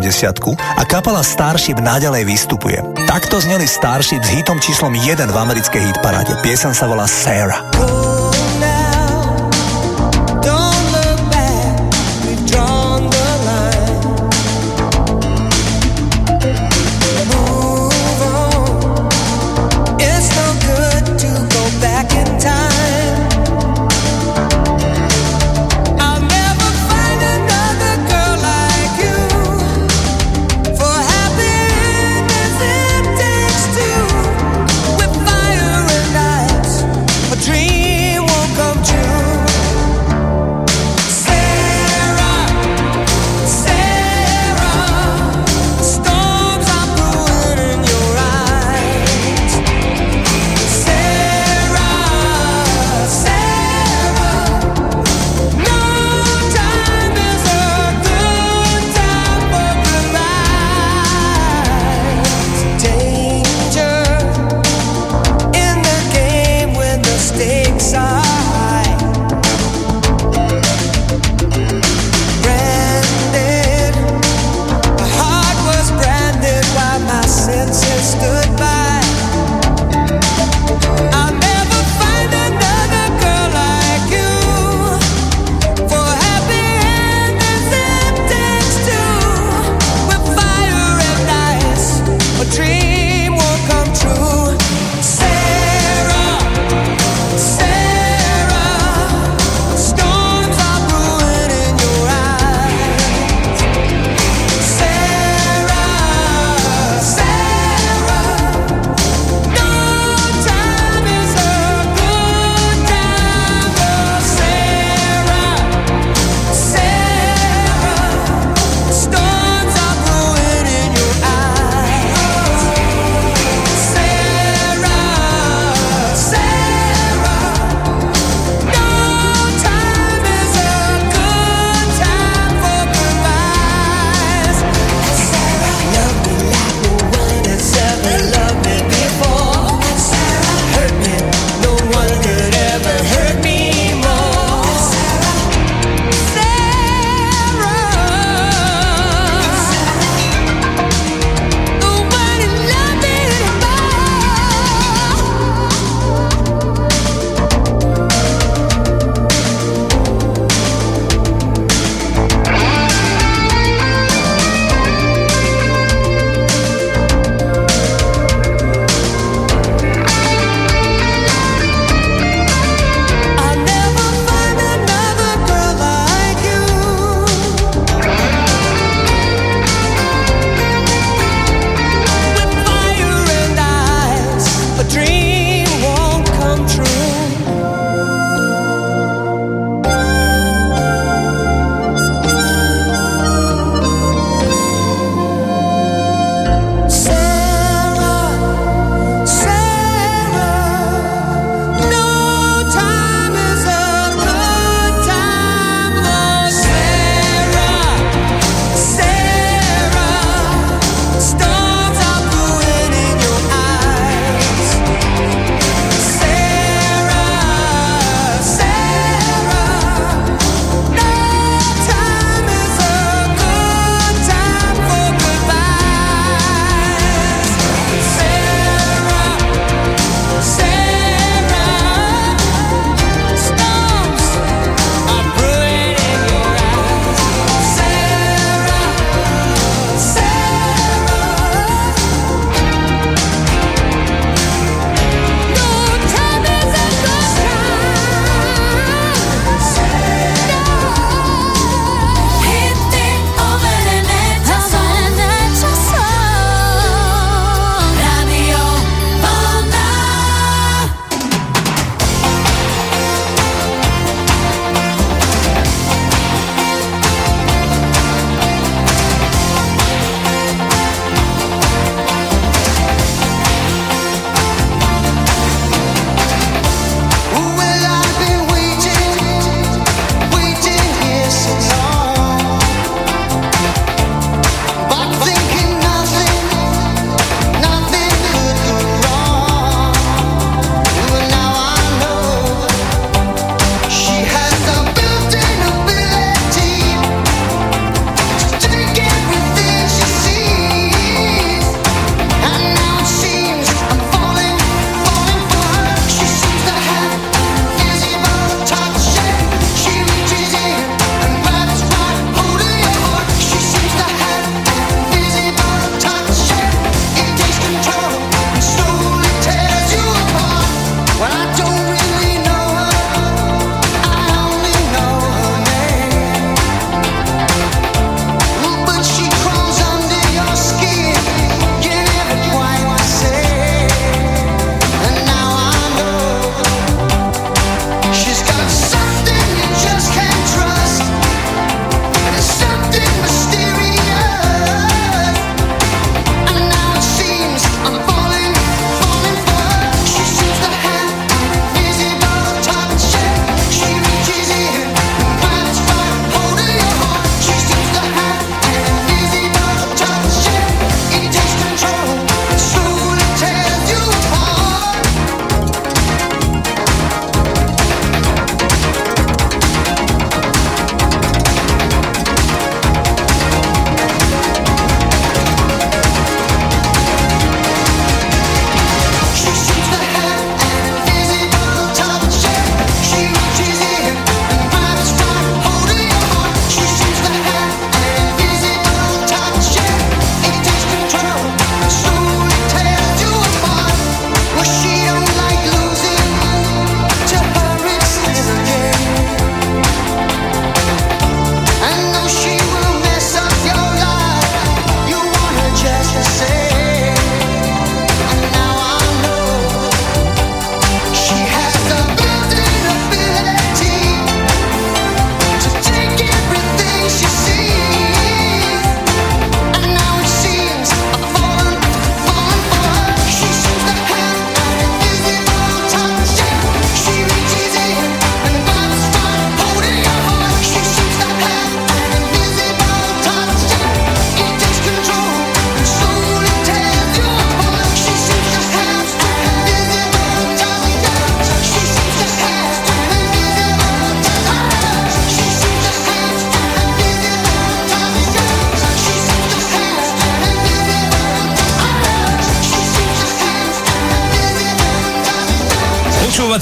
a 0.77 0.83
kapela 0.85 1.25
Starship 1.25 1.81
naďalej 1.81 2.21
vystupuje. 2.21 2.77
Takto 3.07 3.39
zneli 3.39 3.63
Starship 3.63 4.19
s 4.19 4.35
hitom 4.35 4.59
číslom 4.59 4.91
1 4.91 5.31
v 5.31 5.37
americkej 5.39 5.79
hitparáde. 5.79 6.35
Piesen 6.43 6.75
sa 6.75 6.91
volá 6.91 7.07
Sarah. 7.07 7.63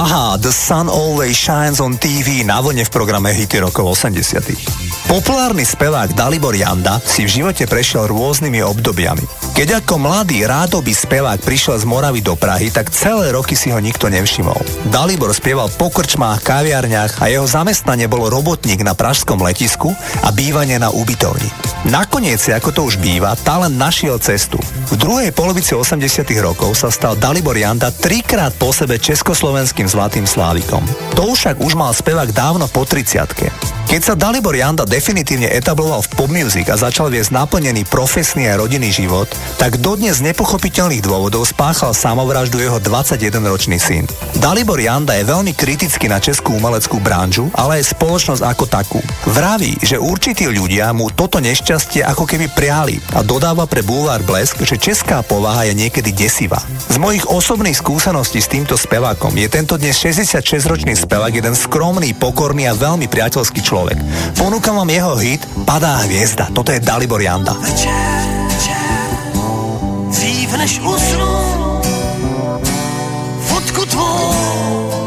Aha, 0.00 0.38
The 0.40 0.52
Sun 0.52 0.88
Always 0.88 1.36
Shines 1.36 1.80
on 1.80 2.00
TV 2.00 2.40
na 2.40 2.64
vlne 2.64 2.88
v 2.88 2.88
programe 2.88 3.36
Hity 3.36 3.60
rokov 3.60 4.00
80. 4.00 4.89
Populárny 5.10 5.66
spevák 5.66 6.14
Dalibor 6.14 6.54
Janda 6.54 7.02
si 7.02 7.26
v 7.26 7.42
živote 7.42 7.66
prešiel 7.66 8.06
rôznymi 8.06 8.62
obdobiami. 8.62 9.26
Keď 9.58 9.82
ako 9.82 9.98
mladý 9.98 10.46
rádoby 10.46 10.94
spevák 10.94 11.42
prišiel 11.42 11.82
z 11.82 11.84
Moravy 11.90 12.22
do 12.22 12.38
Prahy, 12.38 12.70
tak 12.70 12.94
celé 12.94 13.34
roky 13.34 13.58
si 13.58 13.74
ho 13.74 13.82
nikto 13.82 14.06
nevšimol. 14.06 14.62
Dalibor 14.86 15.34
spieval 15.34 15.66
po 15.74 15.90
krčmách, 15.90 16.46
kaviarniach 16.46 17.18
a 17.18 17.26
jeho 17.26 17.42
zamestnanie 17.42 18.06
bolo 18.06 18.30
robotník 18.30 18.86
na 18.86 18.94
pražskom 18.94 19.42
letisku 19.42 19.90
a 20.22 20.30
bývanie 20.30 20.78
na 20.78 20.94
ubytovni. 20.94 21.50
Nakoniec, 21.90 22.46
ako 22.46 22.70
to 22.70 22.80
už 22.86 23.02
býva, 23.02 23.34
talent 23.34 23.74
našiel 23.74 24.22
cestu. 24.22 24.62
V 24.62 24.94
druhej 24.94 25.34
polovici 25.34 25.74
80 25.74 26.22
rokov 26.38 26.78
sa 26.78 26.86
stal 26.86 27.18
Dalibor 27.18 27.58
Janda 27.58 27.90
trikrát 27.90 28.54
po 28.54 28.70
sebe 28.70 28.94
československým 28.94 29.90
zlatým 29.90 30.30
slávikom. 30.30 30.86
To 31.18 31.34
však 31.34 31.58
už 31.58 31.74
mal 31.74 31.90
spevák 31.90 32.30
dávno 32.30 32.70
po 32.70 32.86
30 32.86 33.79
keď 33.90 34.06
sa 34.06 34.14
Dalibor 34.14 34.54
Janda 34.54 34.86
definitívne 34.86 35.50
etabloval 35.50 36.06
v 36.06 36.14
pop 36.14 36.30
music 36.30 36.70
a 36.70 36.78
začal 36.78 37.10
viesť 37.10 37.34
naplnený 37.34 37.90
profesný 37.90 38.46
a 38.46 38.54
rodinný 38.54 38.94
život, 38.94 39.26
tak 39.58 39.82
dodnes 39.82 40.22
z 40.22 40.30
nepochopiteľných 40.30 41.02
dôvodov 41.02 41.42
spáchal 41.42 41.90
samovraždu 41.90 42.62
jeho 42.62 42.78
21-ročný 42.78 43.82
syn. 43.82 44.06
Dalibor 44.38 44.78
Janda 44.78 45.18
je 45.18 45.26
veľmi 45.26 45.58
kritický 45.58 46.06
na 46.06 46.22
českú 46.22 46.54
umeleckú 46.54 47.02
branžu, 47.02 47.50
ale 47.50 47.82
aj 47.82 47.98
spoločnosť 47.98 48.46
ako 48.46 48.64
takú. 48.70 49.02
Vraví, 49.26 49.74
že 49.82 49.98
určití 49.98 50.46
ľudia 50.46 50.94
mu 50.94 51.10
toto 51.10 51.42
nešťastie 51.42 52.06
ako 52.06 52.30
keby 52.30 52.46
priali 52.54 53.02
a 53.18 53.26
dodáva 53.26 53.66
pre 53.66 53.82
Boulevard 53.82 54.22
Blesk, 54.22 54.62
že 54.62 54.78
česká 54.78 55.26
povaha 55.26 55.66
je 55.66 55.74
niekedy 55.74 56.14
desivá. 56.14 56.62
Z 56.86 56.94
mojich 57.02 57.26
osobných 57.26 57.74
skúseností 57.74 58.38
s 58.38 58.46
týmto 58.46 58.78
spevákom 58.78 59.34
je 59.34 59.50
tento 59.50 59.74
dnes 59.74 59.98
66-ročný 59.98 60.94
spevák 60.94 61.34
jeden 61.34 61.58
skromný, 61.58 62.14
pokorný 62.14 62.70
a 62.70 62.78
veľmi 62.78 63.10
priateľský 63.10 63.58
človek. 63.58 63.79
Ponúkam 64.36 64.76
vám 64.76 64.90
jeho 64.90 65.16
hit 65.16 65.48
Padá 65.64 65.96
hviezda. 66.04 66.48
Toto 66.52 66.72
je 66.72 66.80
Dalibor 66.80 67.22
Janda. 67.22 67.56
Dřív 70.10 70.50
než 70.58 70.80
usnu, 70.80 71.32
fotku 73.40 73.86
tvou 73.86 74.99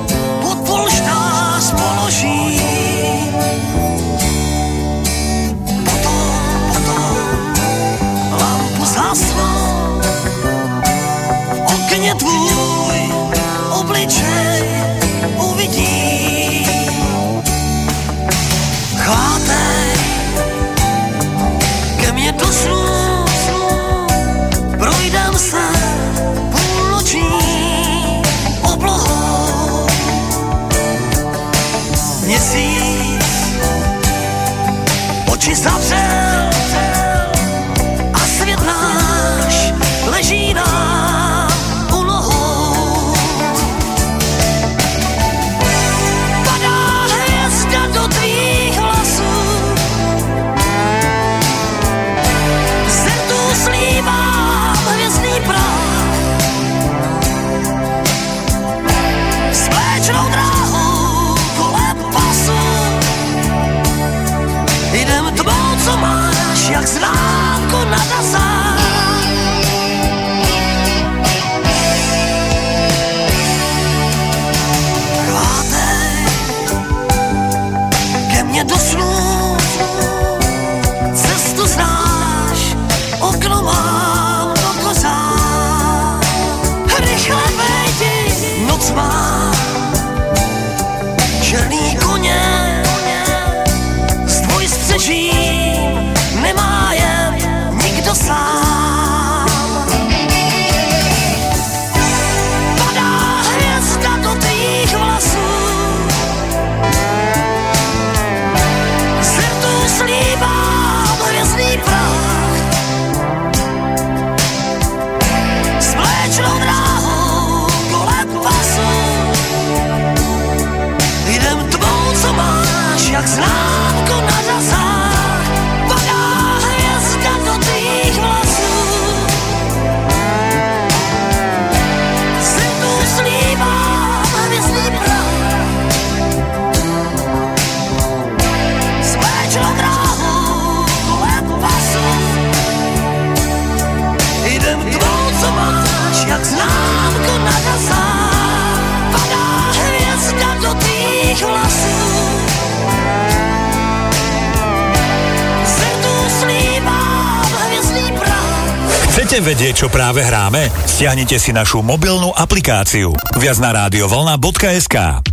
Chcete 159.34 159.49
vedieť, 159.49 159.76
čo 159.81 159.88
práve 159.89 160.22
hráme? 160.22 160.69
Stiahnite 160.85 161.41
si 161.41 161.49
našu 161.49 161.81
mobilnú 161.81 162.30
aplikáciu. 162.38 163.18
Viac 163.34 163.57
na 163.57 163.73
radiovolna.sk 163.73 165.32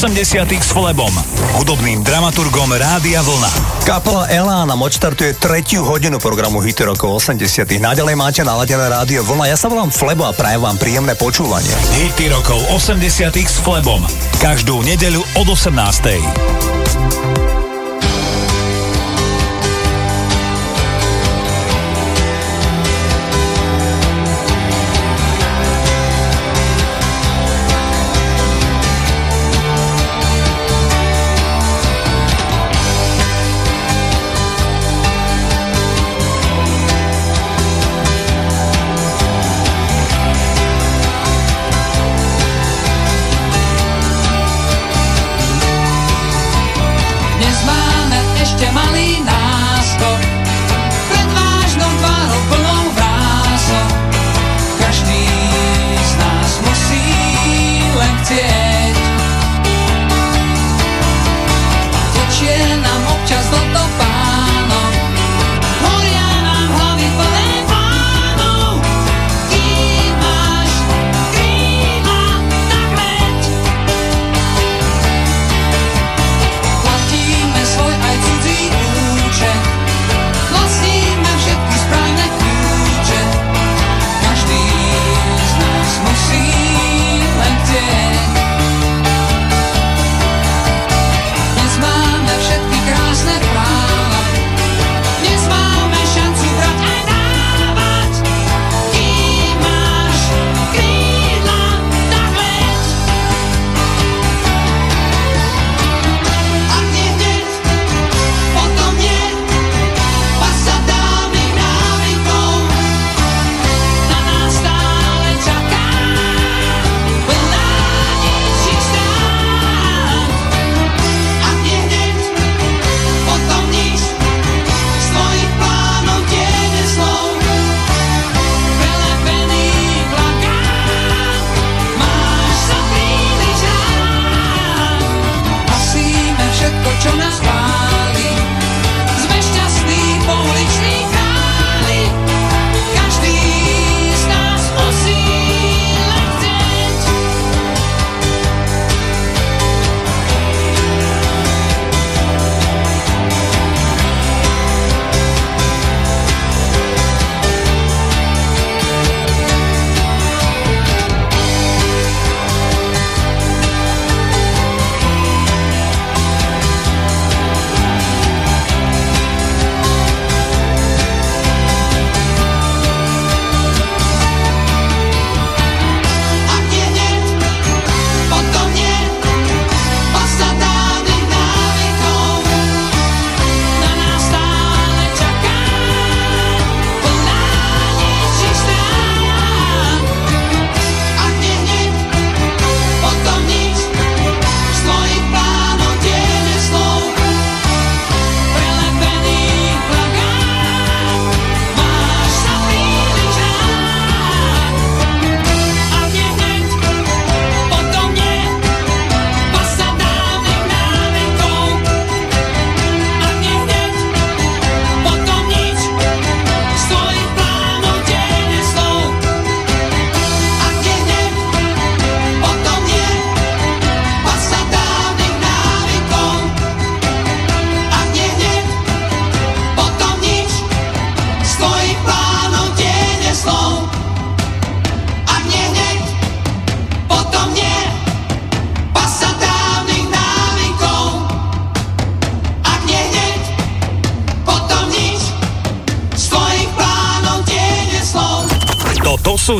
80 0.00 0.48
s 0.48 0.72
Flebom, 0.72 1.12
hudobným 1.60 2.00
dramaturgom 2.00 2.72
Rádia 2.72 3.20
Vlna. 3.20 3.84
Kapela 3.84 4.24
Elána 4.32 4.72
odštartuje 4.72 5.36
tretiu 5.36 5.84
hodinu 5.84 6.16
programu 6.16 6.64
Hity 6.64 6.88
rokov 6.88 7.20
80 7.20 7.68
Naďalej 7.76 8.16
máte 8.16 8.40
naladené 8.40 8.88
Rádio 8.88 9.20
Vlna. 9.28 9.52
Ja 9.52 9.60
sa 9.60 9.68
volám 9.68 9.92
Flebo 9.92 10.24
a 10.24 10.32
prajem 10.32 10.64
vám 10.64 10.80
príjemné 10.80 11.12
počúvanie. 11.20 11.68
Hity 12.00 12.32
rokov 12.32 12.64
80 12.72 13.28
s 13.44 13.60
Flebom. 13.60 14.00
Každú 14.40 14.80
nedeľu 14.88 15.20
od 15.36 15.52
18. 15.52 17.49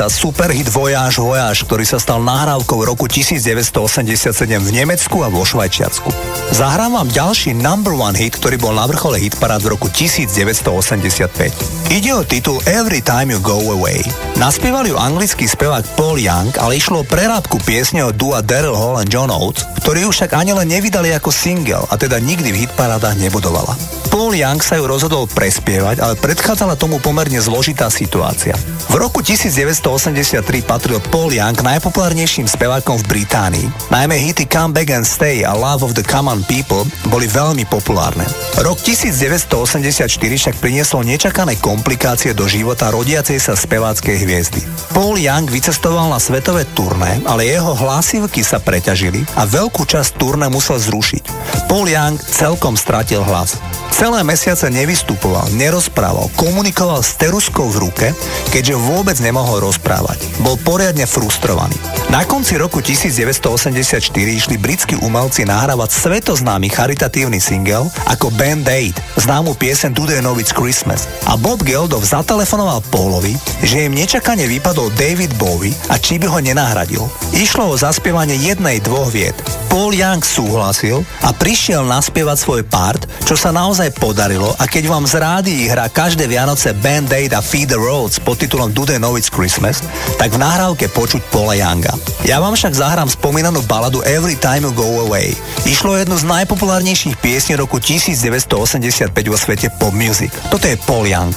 a 0.00 0.08
superhit 0.08 0.68
Voyage 0.72 1.20
Voyage, 1.20 1.68
ktorý 1.68 1.84
sa 1.84 2.00
stal 2.00 2.24
nahrávkou 2.24 2.88
roku 2.88 3.04
1987 3.04 4.48
v 4.48 4.70
Nemecku 4.72 5.20
a 5.20 5.28
vo 5.28 5.44
Švajčiarsku. 5.44 6.08
Zahrám 6.56 6.96
vám 6.96 7.12
ďalší 7.12 7.52
number 7.52 7.92
one 7.92 8.16
hit, 8.16 8.40
ktorý 8.40 8.56
bol 8.56 8.72
na 8.72 8.88
vrchole 8.88 9.20
hitparád 9.20 9.60
v 9.60 9.76
roku 9.76 9.92
1985. 9.92 11.92
Ide 11.92 12.10
o 12.16 12.24
titul 12.24 12.64
Every 12.64 13.04
Time 13.04 13.36
You 13.36 13.44
Go 13.44 13.60
Away. 13.60 14.00
Naspieval 14.40 14.88
ju 14.88 14.96
anglický 14.96 15.44
spevák 15.44 15.84
Paul 16.00 16.16
Young, 16.16 16.48
ale 16.56 16.80
išlo 16.80 17.04
o 17.04 17.08
prerábku 17.08 17.60
piesne 17.60 18.00
od 18.00 18.16
dua 18.16 18.40
Daryl 18.40 18.76
Hall 18.76 18.96
a 18.96 19.04
John 19.04 19.28
Oates, 19.28 19.68
ktorí 19.84 20.08
ju 20.08 20.10
však 20.16 20.32
ani 20.32 20.56
len 20.56 20.72
nevydali 20.72 21.12
ako 21.12 21.28
single 21.28 21.84
a 21.84 21.94
teda 22.00 22.16
nikdy 22.16 22.56
v 22.56 22.60
hitparádach 22.64 23.20
nebudovala. 23.20 23.76
Paul 24.20 24.36
Young 24.36 24.60
sa 24.60 24.76
ju 24.76 24.84
rozhodol 24.84 25.24
prespievať, 25.32 26.04
ale 26.04 26.12
predchádzala 26.12 26.76
tomu 26.76 27.00
pomerne 27.00 27.40
zložitá 27.40 27.88
situácia. 27.88 28.52
V 28.92 29.00
roku 29.00 29.24
1983 29.24 30.44
patril 30.60 31.00
Paul 31.08 31.32
Young 31.32 31.56
najpopulárnejším 31.56 32.44
spevákom 32.44 33.00
v 33.00 33.16
Británii. 33.16 33.88
Najmä 33.88 34.20
hity 34.20 34.44
Come 34.44 34.76
Back 34.76 34.92
and 34.92 35.08
Stay 35.08 35.40
a 35.40 35.56
Love 35.56 35.88
of 35.88 35.96
the 35.96 36.04
Common 36.04 36.44
People 36.44 36.84
boli 37.08 37.32
veľmi 37.32 37.64
populárne. 37.64 38.28
Rok 38.60 38.84
1984 38.84 40.04
však 40.12 40.60
priniesol 40.60 41.00
nečakané 41.08 41.56
komplikácie 41.56 42.36
do 42.36 42.44
života 42.44 42.92
rodiacej 42.92 43.40
sa 43.40 43.56
speváckej 43.56 44.20
hviezdy. 44.20 44.60
Paul 44.92 45.16
Young 45.16 45.48
vycestoval 45.48 46.12
na 46.12 46.20
svetové 46.20 46.68
turné, 46.76 47.24
ale 47.24 47.48
jeho 47.48 47.72
hlasivky 47.72 48.44
sa 48.44 48.60
preťažili 48.60 49.24
a 49.40 49.48
veľkú 49.48 49.88
časť 49.88 50.20
turné 50.20 50.52
musel 50.52 50.76
zrušiť. 50.76 51.24
Paul 51.72 51.88
Young 51.88 52.20
celkom 52.20 52.76
stratil 52.76 53.24
hlas. 53.24 53.56
Celé 54.00 54.24
mesiace 54.24 54.72
nevystupoval, 54.72 55.52
nerozprával, 55.60 56.32
komunikoval 56.32 57.04
s 57.04 57.20
teruskou 57.20 57.68
v 57.68 57.84
ruke, 57.84 58.08
keďže 58.48 58.72
vôbec 58.72 59.20
nemohol 59.20 59.60
rozprávať. 59.68 60.24
Bol 60.40 60.56
poriadne 60.64 61.04
frustrovaný. 61.04 61.76
Na 62.08 62.24
konci 62.24 62.56
roku 62.56 62.80
1984 62.80 64.00
išli 64.16 64.56
britskí 64.56 64.96
umelci 65.04 65.44
nahrávať 65.44 65.92
svetoznámy 65.92 66.72
charitatívny 66.72 67.44
single 67.44 67.92
ako 68.08 68.32
Band 68.40 68.72
Aid, 68.72 68.96
známu 69.20 69.52
piesen 69.60 69.92
They 69.92 70.24
Know 70.24 70.40
It's 70.40 70.56
Christmas. 70.56 71.04
A 71.28 71.36
Bob 71.36 71.60
Geldof 71.60 72.00
zatelefonoval 72.00 72.80
Paulovi, 72.88 73.36
že 73.60 73.84
im 73.84 73.92
nečakane 73.92 74.48
vypadol 74.48 74.96
David 74.96 75.36
Bowie 75.36 75.76
a 75.92 76.00
či 76.00 76.16
by 76.16 76.24
ho 76.24 76.40
nenahradil. 76.40 77.04
Išlo 77.36 77.68
o 77.68 77.76
zaspievanie 77.76 78.40
jednej 78.40 78.80
dvoch 78.80 79.12
vied. 79.12 79.36
Paul 79.70 79.94
Young 79.94 80.24
súhlasil 80.24 81.04
a 81.22 81.30
prišiel 81.30 81.86
naspievať 81.86 82.42
svoj 82.42 82.62
part, 82.66 83.06
čo 83.22 83.38
sa 83.38 83.54
naozaj 83.54 83.89
podarilo 83.92 84.54
a 84.58 84.64
keď 84.66 84.86
vám 84.86 85.04
z 85.06 85.18
rádií 85.18 85.62
hrá 85.68 85.90
každé 85.90 86.26
Vianoce 86.26 86.74
Band 86.74 87.10
Aid 87.12 87.34
a 87.34 87.42
Feed 87.42 87.74
the 87.74 87.78
Roads 87.78 88.22
pod 88.22 88.38
titulom 88.38 88.70
Do 88.70 88.86
They 88.86 88.98
Know 89.02 89.18
It's 89.18 89.30
Christmas, 89.30 89.82
tak 90.18 90.34
v 90.34 90.42
nahrávke 90.42 90.88
počuť 90.90 91.22
Paula 91.28 91.58
Younga. 91.58 91.92
Ja 92.24 92.38
vám 92.38 92.54
však 92.54 92.74
zahrám 92.74 93.10
spomínanú 93.10 93.62
baladu 93.66 94.00
Every 94.06 94.38
Time 94.38 94.66
You 94.66 94.72
Go 94.72 95.06
Away. 95.06 95.34
Išlo 95.68 95.94
o 95.94 96.00
jednu 96.00 96.16
z 96.16 96.24
najpopulárnejších 96.24 97.18
piesní 97.18 97.58
roku 97.58 97.78
1985 97.78 99.12
vo 99.28 99.36
svete 99.36 99.68
pop 99.76 99.92
music. 99.92 100.30
Toto 100.48 100.64
je 100.64 100.78
Paul 100.88 101.06
Young. 101.10 101.36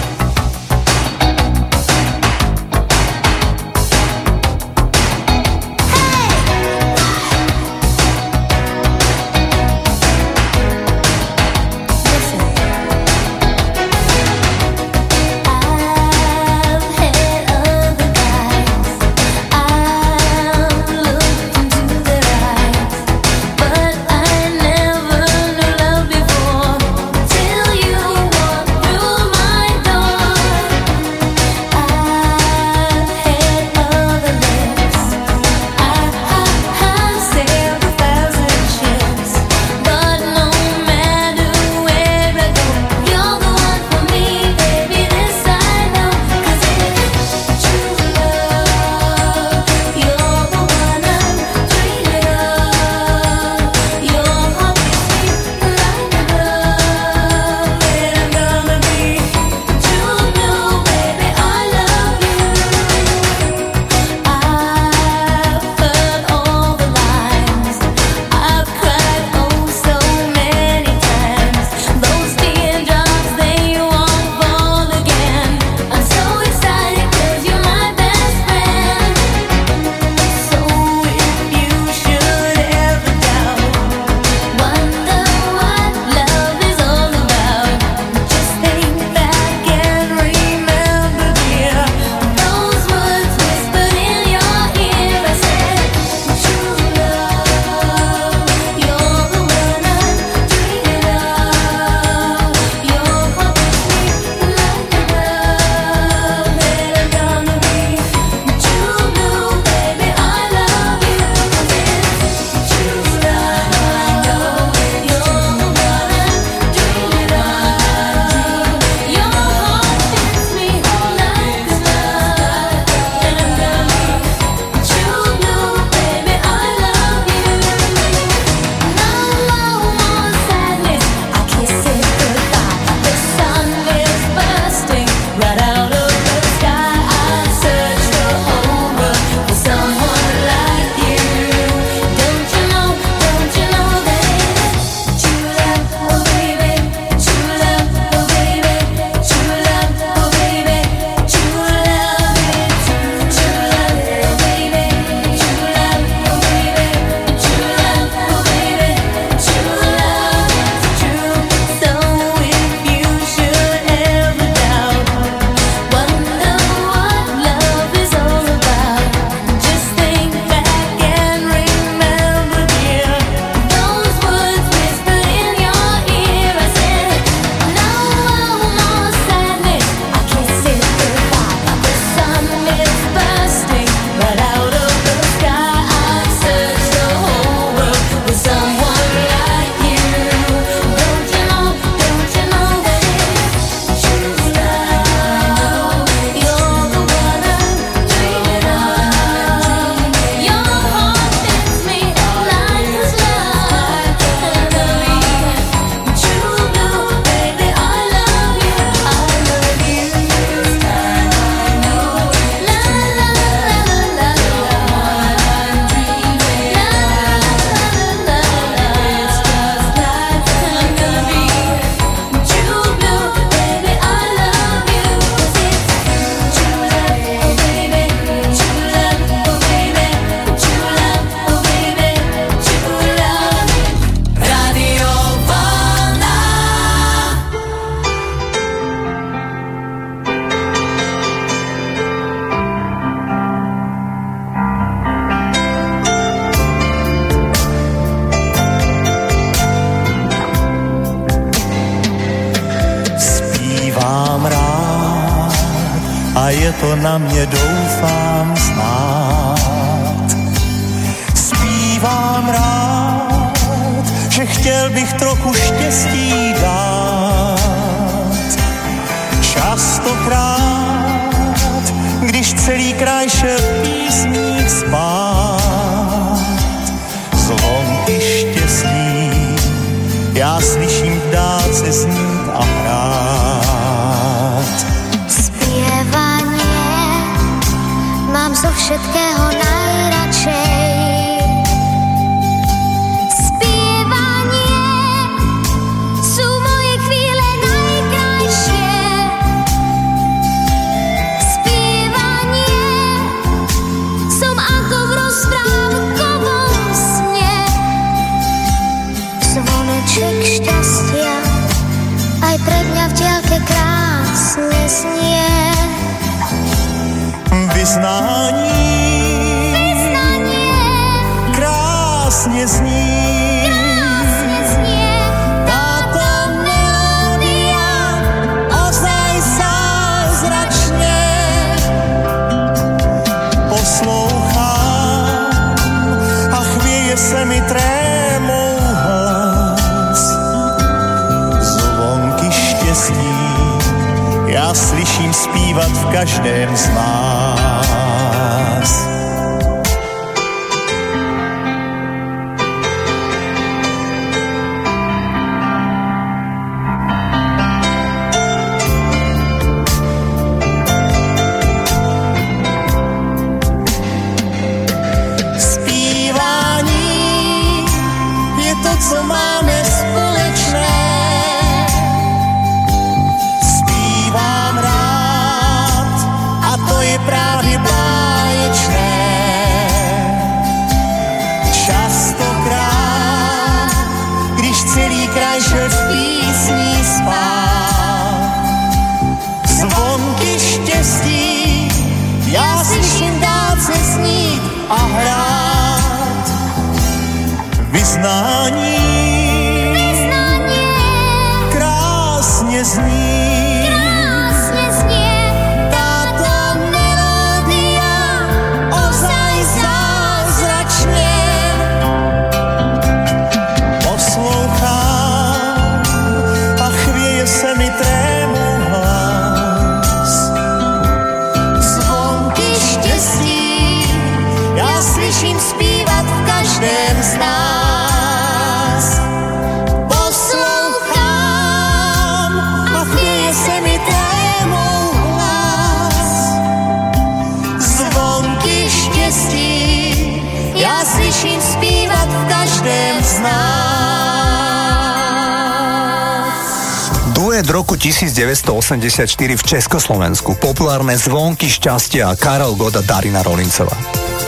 1984 448.99 449.55
v 449.55 449.63
Československu, 449.63 450.59
populárne 450.59 451.15
zvonky 451.15 451.71
šťastia 451.71 452.27
a 452.27 452.35
Karol 452.35 452.75
Goda 452.75 452.99
Darina 452.99 453.39
Rolincová. 453.39 453.95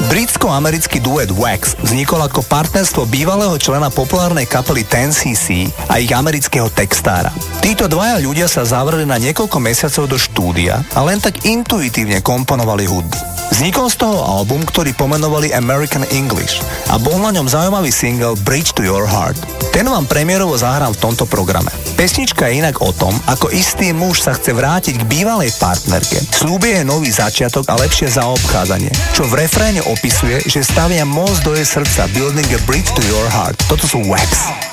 Britsko-americký 0.09 0.99
duet 0.99 1.31
Wax 1.31 1.79
vznikol 1.79 2.25
ako 2.25 2.43
partnerstvo 2.43 3.07
bývalého 3.07 3.55
člena 3.61 3.87
populárnej 3.93 4.49
kapely 4.49 4.83
10cc 4.83 5.69
a 5.87 6.01
ich 6.01 6.11
amerického 6.11 6.67
textára. 6.73 7.31
Títo 7.61 7.87
dvaja 7.87 8.19
ľudia 8.19 8.49
sa 8.49 8.67
zavreli 8.67 9.07
na 9.07 9.21
niekoľko 9.21 9.57
mesiacov 9.61 10.09
do 10.11 10.17
štúdia 10.19 10.81
a 10.97 10.99
len 11.05 11.21
tak 11.21 11.45
intuitívne 11.45 12.19
komponovali 12.19 12.89
hudbu. 12.89 13.19
Vznikol 13.53 13.87
z 13.93 14.01
toho 14.01 14.17
album, 14.17 14.65
ktorý 14.65 14.97
pomenovali 14.97 15.53
American 15.53 16.03
English 16.09 16.59
a 16.89 16.97
bol 16.97 17.21
na 17.21 17.29
ňom 17.29 17.45
zaujímavý 17.45 17.93
single 17.93 18.33
Bridge 18.41 18.73
to 18.73 18.81
Your 18.81 19.05
Heart. 19.05 19.37
Ten 19.69 19.85
vám 19.85 20.09
premiérovo 20.09 20.57
zahrám 20.57 20.97
v 20.97 21.01
tomto 21.05 21.29
programe. 21.29 21.69
Pesnička 21.93 22.49
je 22.49 22.65
inak 22.65 22.81
o 22.81 22.89
tom, 22.89 23.13
ako 23.29 23.53
istý 23.53 23.93
muž 23.93 24.25
sa 24.25 24.33
chce 24.33 24.57
vrátiť 24.57 25.05
k 25.05 25.07
bývalej 25.07 25.53
partnerke, 25.61 26.17
slúbie 26.33 26.81
jej 26.81 26.85
nový 26.85 27.13
začiatok 27.13 27.69
a 27.69 27.77
lepšie 27.77 28.09
zaobchádzanie, 28.09 28.89
čo 29.13 29.29
v 29.29 29.45
refréne 29.45 29.85
opisuje, 29.85 30.41
že 30.49 30.65
stavia 30.65 31.05
most 31.05 31.45
do 31.45 31.53
jej 31.53 31.65
srdca, 31.65 32.09
building 32.17 32.49
a 32.49 32.59
bridge 32.65 32.89
to 32.97 33.01
your 33.05 33.29
heart. 33.29 33.53
Toto 33.69 33.85
sú 33.85 34.01
Wax. 34.09 34.72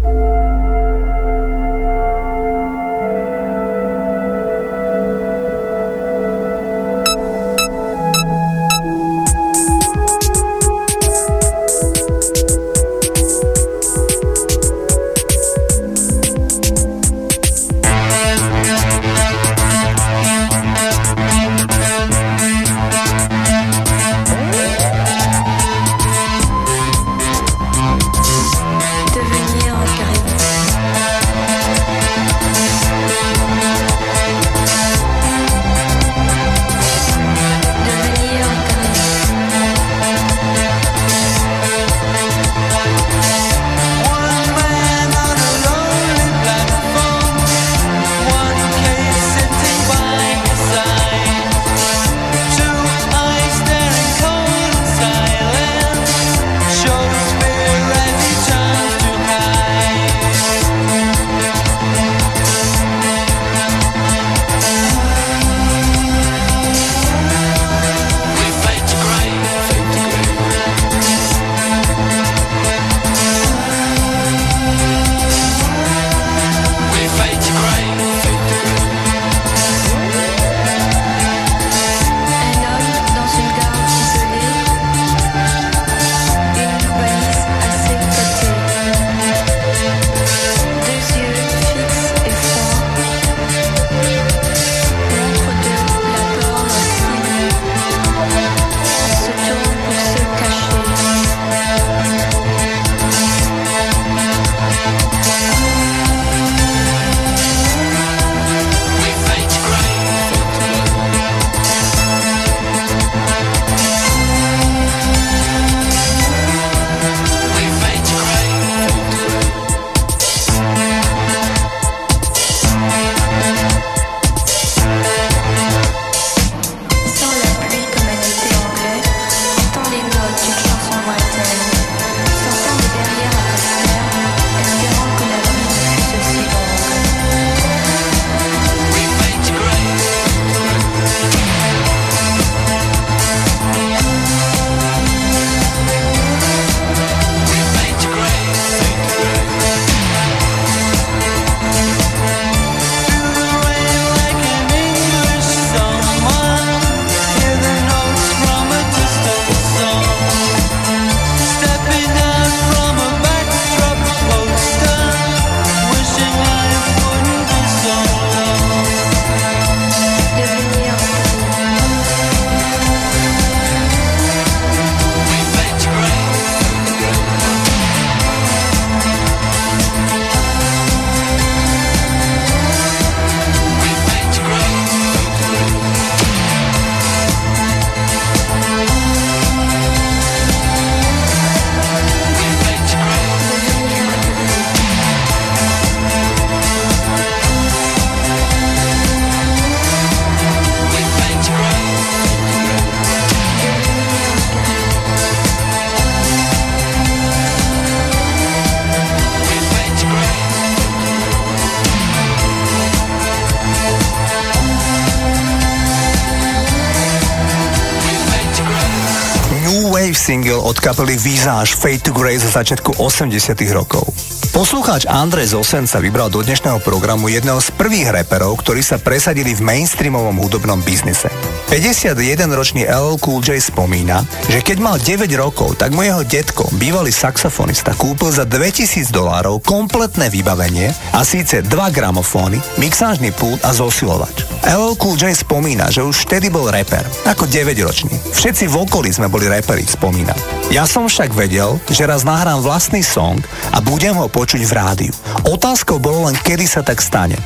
Single 220.61 220.69
od 220.69 220.77
kapely 220.77 221.17
Visage 221.17 221.73
Fade 221.73 222.05
to 222.05 222.13
Grey 222.13 222.37
zo 222.37 222.49
začiatku 222.53 223.01
80 223.01 223.57
rokov. 223.73 224.05
Poslucháč 224.53 225.09
Andrej 225.09 225.57
Zosen 225.57 225.89
sa 225.89 225.97
vybral 225.97 226.29
do 226.29 226.45
dnešného 226.45 226.77
programu 226.85 227.33
jedného 227.33 227.57
z 227.57 227.73
prvých 227.73 228.13
reperov, 228.13 228.61
ktorí 228.61 228.85
sa 228.85 229.01
presadili 229.01 229.57
v 229.57 229.63
mainstreamovom 229.65 230.37
hudobnom 230.37 230.83
biznise. 230.85 231.30
51-ročný 231.71 232.83
LL 232.83 233.15
Cool 233.23 233.39
J 233.39 233.55
spomína, 233.63 234.27
že 234.51 234.59
keď 234.59 234.77
mal 234.83 234.99
9 234.99 235.23
rokov, 235.39 235.79
tak 235.79 235.95
mu 235.95 236.03
jeho 236.03 236.19
detko, 236.27 236.67
bývalý 236.75 237.15
saxofonista, 237.15 237.95
kúpil 237.95 238.27
za 238.27 238.43
2000 238.43 239.07
dolárov 239.07 239.63
kompletné 239.63 240.27
vybavenie 240.27 240.91
a 241.15 241.23
síce 241.23 241.63
dva 241.63 241.87
gramofóny, 241.87 242.59
mixážny 242.75 243.31
pult 243.31 243.63
a 243.63 243.71
zosilovač. 243.71 244.43
LL 244.67 244.99
Cool 244.99 245.15
J 245.15 245.31
spomína, 245.31 245.87
že 245.87 246.03
už 246.03 246.27
vtedy 246.27 246.51
bol 246.51 246.67
reper, 246.67 247.07
ako 247.23 247.47
9-ročný. 247.47 248.19
Všetci 248.35 248.67
v 248.67 248.75
okolí 248.75 249.15
sme 249.15 249.31
boli 249.31 249.47
reperi, 249.47 249.87
spomína. 249.87 250.35
Ja 250.75 250.83
som 250.83 251.07
však 251.07 251.31
vedel, 251.31 251.79
že 251.87 252.03
raz 252.03 252.27
nahrám 252.27 252.59
vlastný 252.67 252.99
song 252.99 253.39
a 253.71 253.79
budem 253.79 254.19
ho 254.19 254.27
počuť 254.27 254.59
v 254.67 254.75
rádiu. 254.75 255.13
Otázkou 255.47 256.03
bolo 256.03 256.27
len, 256.27 256.35
kedy 256.35 256.67
sa 256.67 256.83
tak 256.83 256.99
stane. 256.99 257.39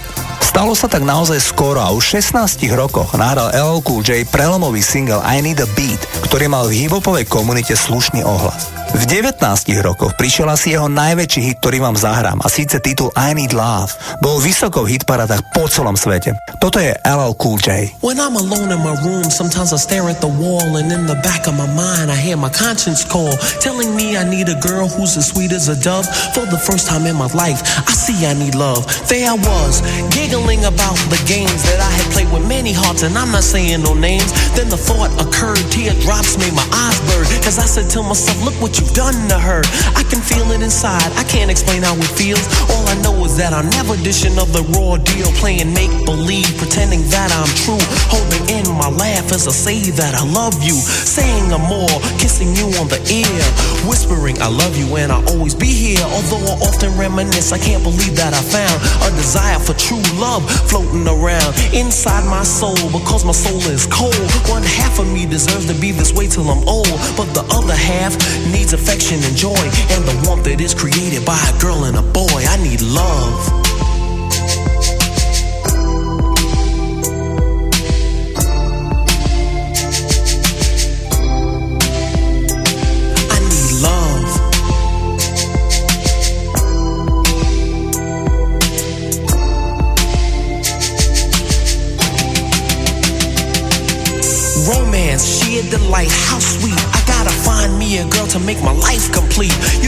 Stalo 0.56 0.72
sa 0.72 0.88
tak 0.88 1.03
naozaj 1.03 1.35
skoro 1.43 1.84
a 1.84 1.92
už 1.92 2.16
v 2.16 2.24
16 2.24 2.80
rokoch 2.80 3.11
nahral 3.19 3.51
LL 3.51 3.84
Cool 3.84 4.00
J 4.08 4.24
prelomový 4.24 4.80
single 4.80 5.19
I 5.19 5.43
Need 5.43 5.59
a 5.59 5.67
Beat, 5.75 6.00
ktorý 6.32 6.48
mal 6.48 6.72
v 6.72 6.88
hiphopovej 6.88 7.27
komunite 7.27 7.75
slušný 7.75 8.24
ohlas. 8.24 8.72
V 8.96 9.04
19 9.12 9.44
rokoch 9.84 10.16
prišiel 10.16 10.48
asi 10.48 10.72
jeho 10.72 10.88
najväčší 10.88 11.42
hit, 11.44 11.60
ktorý 11.60 11.84
vám 11.84 12.00
zahrám 12.00 12.40
a 12.40 12.48
síce 12.48 12.80
titul 12.80 13.12
I 13.20 13.36
Need 13.36 13.52
Love. 13.52 13.92
Bol 14.24 14.40
vysoko 14.40 14.88
v 14.88 14.96
hitparadách 14.96 15.52
po 15.52 15.68
celom 15.68 16.00
svete. 16.00 16.32
Toto 16.64 16.80
je 16.80 16.96
LL 17.04 17.36
Cool 17.36 17.60
J. 17.60 17.92
When 18.00 18.24
I'm 18.24 18.40
alone 18.40 18.72
in 18.72 18.80
my 18.80 18.96
room, 19.04 19.28
sometimes 19.28 19.76
I 19.76 19.80
stare 19.84 20.08
at 20.08 20.24
the 20.24 20.32
wall, 20.32 20.80
and 20.80 20.88
in 20.96 21.12
the 21.12 21.20
back 21.28 21.44
of 21.52 21.60
my 21.60 21.68
mind, 21.68 22.08
I 22.08 22.16
hear 22.16 22.40
my 22.40 22.48
conscience 22.48 23.04
call, 23.04 23.36
telling 23.60 23.92
me 24.00 24.16
I 24.16 24.24
need 24.24 24.48
a 24.48 24.56
girl 24.64 24.88
who's 24.88 25.20
as 25.20 25.28
sweet 25.28 25.52
as 25.52 25.68
a 25.68 25.76
dove. 25.76 26.08
For 26.32 26.48
the 26.48 26.56
first 26.56 26.88
time 26.88 27.04
in 27.04 27.20
my 27.20 27.28
life, 27.36 27.60
I 27.84 27.92
see 27.92 28.24
I 28.24 28.32
need 28.32 28.56
love. 28.56 28.88
There 29.12 29.28
I 29.28 29.36
was, 29.36 29.84
giggling 30.16 30.64
about 30.64 30.96
the 31.12 31.20
games 31.28 31.68
that 31.68 31.84
I 31.84 31.92
had 31.92 32.08
played 32.16 32.32
with 32.32 32.48
many 32.48 32.72
hearts, 32.72 33.04
and 33.04 33.12
I'm 33.20 33.36
not 33.36 33.44
saying 33.44 33.84
no 33.84 33.92
names. 33.92 34.32
Then 34.56 34.72
the 34.72 34.80
thought 34.80 35.12
occurred, 35.20 35.60
teardrops 35.68 36.40
made 36.40 36.56
my 36.56 36.66
eyes 36.72 36.96
burn, 37.12 37.28
as 37.44 37.60
I 37.60 37.68
said 37.68 37.92
to 37.92 38.00
myself, 38.00 38.40
Look 38.40 38.56
what 38.64 38.85
you've 38.86 38.94
done 38.94 39.28
to 39.30 39.40
her. 39.40 39.62
I 39.96 40.04
can 40.10 40.22
feel 40.22 40.52
it 40.52 40.62
inside, 40.62 41.12
I 41.18 41.24
can't 41.24 41.50
explain 41.50 41.84
how 41.84 41.96
it 41.96 42.12
feels. 42.14 42.46
All 42.70 42.86
I 42.88 42.96
know 43.02 43.26
is 43.26 43.38
that 43.38 43.54
I'm 43.54 43.70
never 43.70 43.96
dishing 43.98 44.38
of 44.38 44.54
the 44.54 44.62
raw 44.78 44.98
deal, 44.98 45.32
playing 45.42 45.74
make 45.74 45.92
believe, 46.06 46.50
pretending 46.58 47.02
that 47.10 47.32
I'm 47.34 47.50
true. 47.66 47.82
Holding 48.12 48.46
in 48.50 48.66
my 48.78 48.90
laugh 48.90 49.32
as 49.32 49.48
I 49.48 49.52
say 49.52 49.90
that 49.92 50.14
I 50.16 50.24
love 50.26 50.62
you, 50.62 50.76
saying 50.76 51.54
I'm 51.54 51.66
more, 51.66 51.98
kissing 52.20 52.54
you 52.56 52.70
on 52.78 52.88
the 52.88 53.02
ear, 53.10 53.44
whispering 53.90 54.42
I 54.42 54.50
love 54.50 54.78
you 54.78 54.96
and 54.98 55.12
I'll 55.12 55.26
always 55.34 55.56
be 55.56 55.68
here. 55.68 56.04
Although 56.06 56.46
I 56.46 56.56
often 56.68 56.98
reminisce, 56.98 57.52
I 57.52 57.60
can't 57.60 57.84
believe 57.84 58.16
that 58.18 58.34
I 58.34 58.42
found 58.42 58.78
a 59.02 59.10
desire 59.16 59.60
for 59.60 59.74
true 59.74 60.04
love 60.20 60.46
floating 60.70 61.08
around 61.08 61.56
inside 61.74 62.26
my 62.26 62.44
soul 62.44 62.78
because 62.92 63.26
my 63.26 63.34
soul 63.34 63.62
is 63.72 63.88
cold. 63.88 64.16
One 64.50 64.64
half 64.64 65.00
of 65.00 65.08
me 65.08 65.26
deserves 65.26 65.66
to 65.72 65.76
be 65.80 65.92
this 65.92 66.14
way 66.14 66.28
till 66.28 66.50
I'm 66.50 66.68
old, 66.68 66.92
but 67.18 67.32
the 67.34 67.46
other 67.50 67.76
half 67.76 68.14
needs 68.52 68.75
affection 68.76 69.24
and 69.24 69.36
joy 69.36 69.64
and 69.95 70.04
the 70.04 70.24
warmth 70.28 70.44
that 70.44 70.60
is 70.60 70.74
created 70.76 71.26
by 71.26 71.40
a 71.48 71.60
girl 71.60 71.86
and 71.86 71.95
a 71.95 72.02
boy. 72.02 72.44
I 72.44 72.58
need 72.62 72.82
love. 72.82 73.95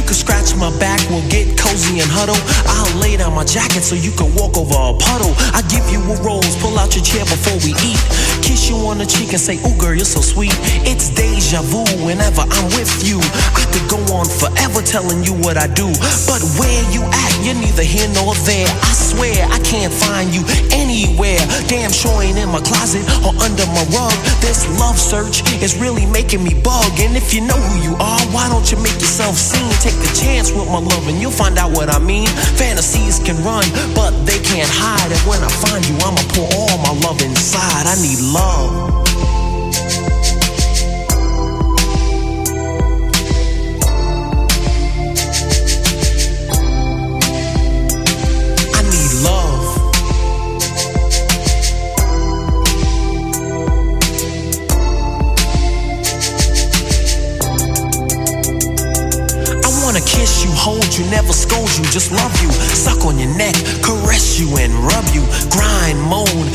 Cause 0.08 0.24
my 0.58 0.74
back, 0.80 0.98
we'll 1.14 1.22
get 1.30 1.54
cozy 1.54 2.02
and 2.02 2.10
huddle. 2.10 2.38
I'll 2.66 2.90
lay 2.98 3.14
down 3.16 3.38
my 3.38 3.46
jacket 3.46 3.86
so 3.86 3.94
you 3.94 4.10
can 4.10 4.34
walk 4.34 4.58
over 4.58 4.74
a 4.74 4.98
puddle. 4.98 5.38
I 5.54 5.62
give 5.70 5.86
you 5.94 6.02
a 6.02 6.18
rose, 6.26 6.58
pull 6.58 6.82
out 6.82 6.98
your 6.98 7.06
chair 7.06 7.22
before 7.30 7.62
we 7.62 7.78
eat. 7.86 8.02
Kiss 8.42 8.66
you 8.66 8.76
on 8.90 8.98
the 8.98 9.06
cheek 9.06 9.38
and 9.38 9.42
say, 9.42 9.62
Ooh, 9.62 9.78
girl, 9.78 9.94
you're 9.94 10.02
so 10.02 10.18
sweet. 10.18 10.58
It's 10.82 11.14
deja 11.14 11.62
vu 11.62 11.86
whenever 12.02 12.42
I'm 12.42 12.74
with 12.74 12.90
you. 13.06 13.22
I 13.54 13.70
could 13.70 13.86
go 13.86 14.02
on 14.18 14.26
forever 14.26 14.82
telling 14.82 15.22
you 15.22 15.38
what 15.46 15.62
I 15.62 15.70
do. 15.70 15.94
But 16.26 16.42
where 16.58 16.84
you 16.90 17.06
at, 17.06 17.32
you're 17.46 17.54
neither 17.54 17.86
here 17.86 18.10
nor 18.18 18.34
there. 18.42 18.66
I 18.66 18.94
swear 18.98 19.46
I 19.54 19.62
can't 19.62 19.94
find 19.94 20.34
you 20.34 20.42
anywhere. 20.74 21.38
Damn 21.70 21.94
sure 21.94 22.18
ain't 22.26 22.42
in 22.42 22.50
my 22.50 22.66
closet 22.66 23.06
or 23.22 23.38
under 23.46 23.66
my 23.78 23.86
rug. 23.94 24.18
This 24.42 24.66
love 24.82 24.98
search 24.98 25.46
is 25.62 25.78
really 25.78 26.10
making 26.10 26.42
me 26.42 26.58
bug. 26.58 26.98
And 26.98 27.14
if 27.14 27.30
you 27.30 27.46
know 27.46 27.62
who 27.62 27.76
you 27.86 27.94
are, 28.02 28.22
why 28.34 28.50
don't 28.50 28.66
you 28.74 28.82
make 28.82 28.98
yourself 28.98 29.38
seen? 29.38 29.70
Take 29.86 30.02
the 30.02 30.10
chance 30.18 30.47
with 30.52 30.68
my 30.68 30.80
love 30.80 31.08
and 31.08 31.20
you'll 31.20 31.32
find 31.32 31.58
out 31.58 31.72
what 31.72 31.90
I 31.90 32.00
mean. 32.00 32.28
Fantasies 32.58 33.20
can 33.20 33.38
run, 33.44 33.66
but 33.96 34.12
they 34.26 34.40
can't 34.40 34.70
hide. 34.70 35.12
And 35.12 35.22
when 35.28 35.44
I 35.44 35.50
find 35.50 35.86
you, 35.88 35.96
I'ma 36.04 36.22
pour 36.34 36.48
all 36.56 36.78
my 36.80 36.94
love 37.06 37.22
inside. 37.22 37.86
I 37.88 37.96
need 38.02 38.20
love. 38.20 40.17
You, 60.98 61.06
never 61.10 61.34
scold 61.34 61.70
you, 61.78 61.84
just 61.86 62.12
love 62.12 62.34
you. 62.42 62.52
Suck 62.52 63.06
on 63.06 63.20
your 63.20 63.34
neck, 63.38 63.54
caress 63.84 64.40
you 64.40 64.58
and 64.58 64.74
rub 64.74 65.06
you. 65.14 65.22
Grind, 65.50 66.02
moan, 66.02 66.48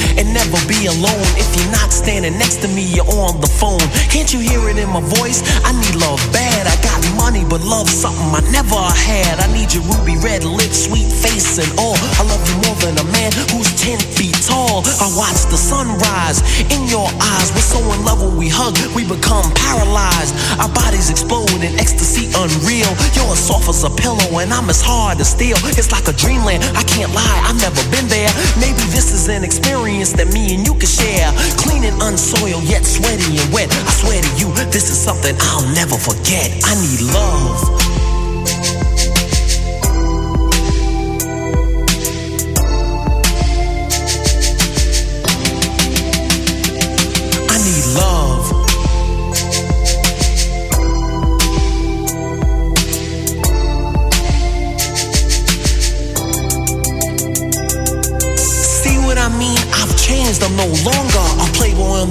never 0.53 0.69
be 0.69 0.87
alone. 0.87 1.25
If 1.41 1.49
you're 1.57 1.73
not 1.73 1.93
standing 1.93 2.37
next 2.39 2.61
to 2.63 2.69
me, 2.69 2.83
you're 2.83 3.09
on 3.09 3.41
the 3.41 3.47
phone. 3.47 3.81
Can't 4.13 4.33
you 4.33 4.41
hear 4.41 4.69
it 4.69 4.77
in 4.77 4.89
my 4.89 5.01
voice? 5.01 5.41
I 5.65 5.73
need 5.73 5.97
love 5.97 6.21
bad. 6.33 6.67
I 6.67 6.77
got 6.85 7.01
money, 7.17 7.45
but 7.49 7.63
love 7.63 7.89
something 7.89 8.29
I 8.37 8.43
never 8.53 8.77
had. 8.77 9.41
I 9.41 9.49
need 9.53 9.73
your 9.73 9.85
ruby 9.89 10.17
red 10.21 10.45
lips, 10.45 10.85
sweet 10.85 11.09
face, 11.09 11.59
and 11.59 11.69
all. 11.79 11.97
I 12.21 12.23
love 12.29 12.43
you 12.49 12.57
more 12.69 12.77
than 12.85 12.99
a 13.01 13.07
man 13.13 13.33
who's 13.53 13.73
10 13.81 13.99
feet 13.99 14.37
tall. 14.45 14.85
I 15.01 15.09
watch 15.17 15.49
the 15.49 15.57
sunrise 15.57 16.45
in 16.69 16.85
your 16.89 17.09
eyes. 17.21 17.49
We're 17.57 17.65
so 17.65 17.81
in 17.97 18.05
love 18.05 18.21
when 18.21 18.37
we 18.37 18.49
hug, 18.49 18.77
we 18.93 19.09
become 19.09 19.49
paralyzed. 19.57 20.37
Our 20.61 20.69
bodies 20.69 21.09
explode 21.09 21.65
in 21.65 21.79
ecstasy 21.81 22.29
unreal. 22.37 22.93
You're 23.17 23.33
as 23.33 23.41
soft 23.41 23.69
as 23.69 23.85
a 23.85 23.91
pillow, 23.91 24.41
and 24.41 24.53
I'm 24.53 24.69
as 24.69 24.83
hard 24.83 25.21
as 25.21 25.31
steel. 25.31 25.57
It's 25.79 25.93
like 25.93 26.09
a 26.09 26.17
dreamland. 26.17 26.65
I 26.77 26.83
can't 26.85 27.13
lie, 27.15 27.41
I've 27.49 27.61
never 27.61 27.81
been 27.89 28.09
there. 28.09 28.29
Maybe 28.61 28.85
this 28.93 29.13
is 29.13 29.29
an 29.29 29.45
experience 29.45 30.13
that 30.13 30.29
me 30.33 30.42
and 30.51 30.67
you 30.67 30.75
can 30.75 30.89
share. 30.89 31.31
Clean 31.63 31.85
and 31.85 32.03
unsoiled, 32.03 32.65
yet 32.65 32.85
sweaty 32.85 33.39
and 33.39 33.53
wet. 33.53 33.71
I 33.71 33.93
swear 34.03 34.21
to 34.23 34.31
you, 34.41 34.49
this 34.73 34.91
is 34.91 34.99
something 34.99 35.37
I'll 35.39 35.69
never 35.75 35.97
forget. 35.97 36.51
I 36.65 36.75
need 36.83 37.01
love. 37.15 38.82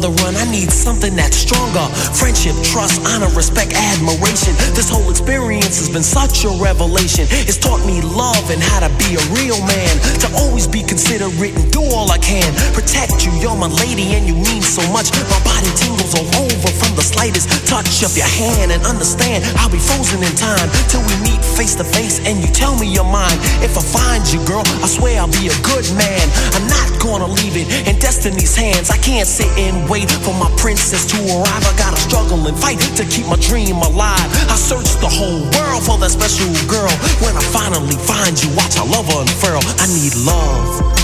The 0.02 0.10
run. 0.26 0.34
I 0.36 0.50
need 0.50 0.74
something 0.74 1.16
that's 1.16 1.38
stronger. 1.38 1.86
Friendship, 2.18 2.58
trust, 2.66 3.06
honor, 3.06 3.30
respect, 3.38 3.78
admiration. 3.78 4.58
This 4.74 4.90
whole 4.90 5.06
experience 5.10 5.78
has 5.78 5.90
been 5.90 6.04
such 6.04 6.44
a 6.44 6.52
revelation. 6.58 7.30
It's 7.46 7.62
taught 7.62 7.86
me 7.86 8.02
love 8.02 8.50
and 8.50 8.58
how 8.58 8.82
to 8.82 8.90
be 8.98 9.14
a 9.14 9.24
real 9.38 9.62
man. 9.62 9.94
To 10.26 10.28
always 10.42 10.66
be 10.66 10.82
considerate 10.82 11.54
and 11.54 11.70
do 11.70 11.86
all 11.94 12.10
I 12.10 12.18
can. 12.18 12.50
Protect 12.74 13.22
you, 13.24 13.32
you're 13.38 13.56
my 13.56 13.70
lady 13.86 14.18
and 14.18 14.26
you 14.26 14.34
mean 14.34 14.66
so 14.66 14.82
much. 14.90 15.14
My 15.30 15.40
body 15.46 15.70
tingles 15.78 16.18
all 16.18 16.28
over 16.42 16.70
from 16.82 16.98
the 16.98 17.06
slightest 17.06 17.48
touch 17.70 18.02
of 18.02 18.18
your 18.18 18.30
hand. 18.30 18.74
And 18.74 18.82
understand, 18.84 19.46
I'll 19.62 19.72
be 19.72 19.80
frozen 19.80 20.26
in 20.26 20.34
time 20.34 20.68
till 20.90 21.06
we 21.06 21.14
meet 21.22 21.40
face 21.46 21.78
to 21.78 21.86
face 21.86 22.18
and 22.26 22.42
you 22.42 22.50
tell 22.50 22.74
me 22.74 22.90
your 22.90 23.06
mind. 23.06 23.38
If 23.62 23.78
I 23.78 23.86
find 23.86 24.26
you, 24.34 24.42
girl, 24.50 24.66
I 24.82 24.90
swear 24.90 25.22
I'll 25.22 25.30
be 25.30 25.46
a 25.54 25.58
good 25.62 25.86
man. 25.94 26.26
I'm 26.58 26.66
not 26.66 26.90
gonna 26.98 27.30
leave 27.30 27.54
it 27.54 27.70
in 27.86 28.02
destiny's 28.02 28.58
hands. 28.58 28.90
I 28.90 28.98
can't 28.98 29.28
sit 29.28 29.52
and 29.62 29.91
wait 29.92 30.10
for 30.24 30.34
my 30.34 30.50
princess 30.56 31.06
to 31.06 31.18
arrive. 31.36 31.64
I 31.68 31.76
gotta 31.78 32.00
struggle 32.00 32.48
and 32.48 32.58
fight 32.58 32.80
to 32.96 33.04
keep 33.04 33.28
my 33.28 33.36
dream 33.36 33.76
alive. 33.76 34.30
I 34.48 34.56
searched 34.56 35.02
the 35.02 35.10
whole 35.10 35.44
world 35.52 35.84
for 35.84 35.98
that 36.00 36.12
special 36.12 36.48
girl. 36.72 36.96
When 37.20 37.36
I 37.36 37.44
finally 37.52 38.00
find 38.08 38.42
you, 38.42 38.50
watch 38.56 38.78
I 38.78 38.86
love 38.88 39.12
unfurl. 39.12 39.60
I 39.84 39.88
need 39.92 40.16
love. 40.16 41.01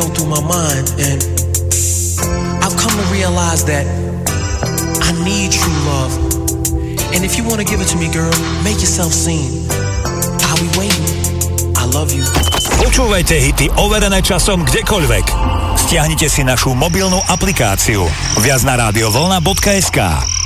Go 0.00 0.08
through 0.16 0.32
my 0.32 0.40
mind, 0.40 0.86
and 0.96 1.20
I've 2.64 2.76
come 2.80 2.94
to 2.96 3.06
realize 3.12 3.64
that 3.68 3.84
I 5.04 5.12
need 5.20 5.52
true 5.52 5.80
love. 5.84 6.12
And 7.12 7.20
if 7.20 7.36
you 7.36 7.44
want 7.44 7.60
to 7.60 7.66
give 7.68 7.80
it 7.80 7.88
to 7.92 7.98
me, 8.00 8.08
girl, 8.08 8.32
make 8.64 8.80
yourself 8.80 9.12
seen. 9.12 9.68
I'll 10.48 10.56
be 10.56 10.70
waiting. 10.80 11.04
I 11.76 11.84
love 11.92 12.16
you. 12.16 12.24
Počúvajte 12.80 13.36
hity 13.36 13.66
overené 13.76 14.24
časom 14.24 14.64
kdekoľvek. 14.64 15.26
Stiahnite 15.76 16.32
si 16.32 16.40
našu 16.48 16.72
mobilnú 16.72 17.20
aplikáciu. 17.28 18.08
Viac 18.40 18.64
na 18.64 18.88
radiovolna.sk 18.88 20.39